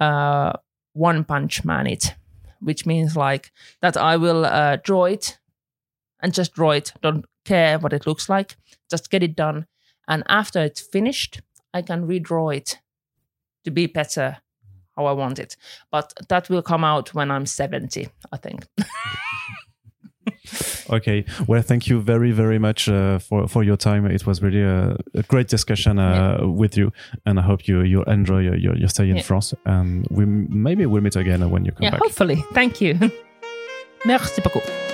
[0.00, 0.52] uh,
[0.94, 2.14] one punch man it,
[2.60, 3.52] which means like
[3.82, 5.38] that I will uh, draw it
[6.20, 6.94] and just draw it.
[7.02, 8.56] Don't care what it looks like,
[8.90, 9.66] just get it done,
[10.10, 11.40] and after it's finished,
[11.72, 12.78] I can redraw it
[13.64, 14.36] to be better
[14.96, 15.56] how I want it.
[15.90, 18.66] But that will come out when I'm 70, I think.
[20.90, 21.24] Okay.
[21.46, 24.06] Well, thank you very, very much uh, for for your time.
[24.06, 26.90] It was really a, a great discussion uh, with you,
[27.24, 29.22] and I hope you you enjoy your your, your stay in Yeah.
[29.22, 29.54] France.
[29.64, 32.00] And we maybe we'll meet again when you come yeah, back.
[32.02, 32.44] hopefully.
[32.52, 32.98] Thank you.
[34.04, 34.89] Merci beaucoup.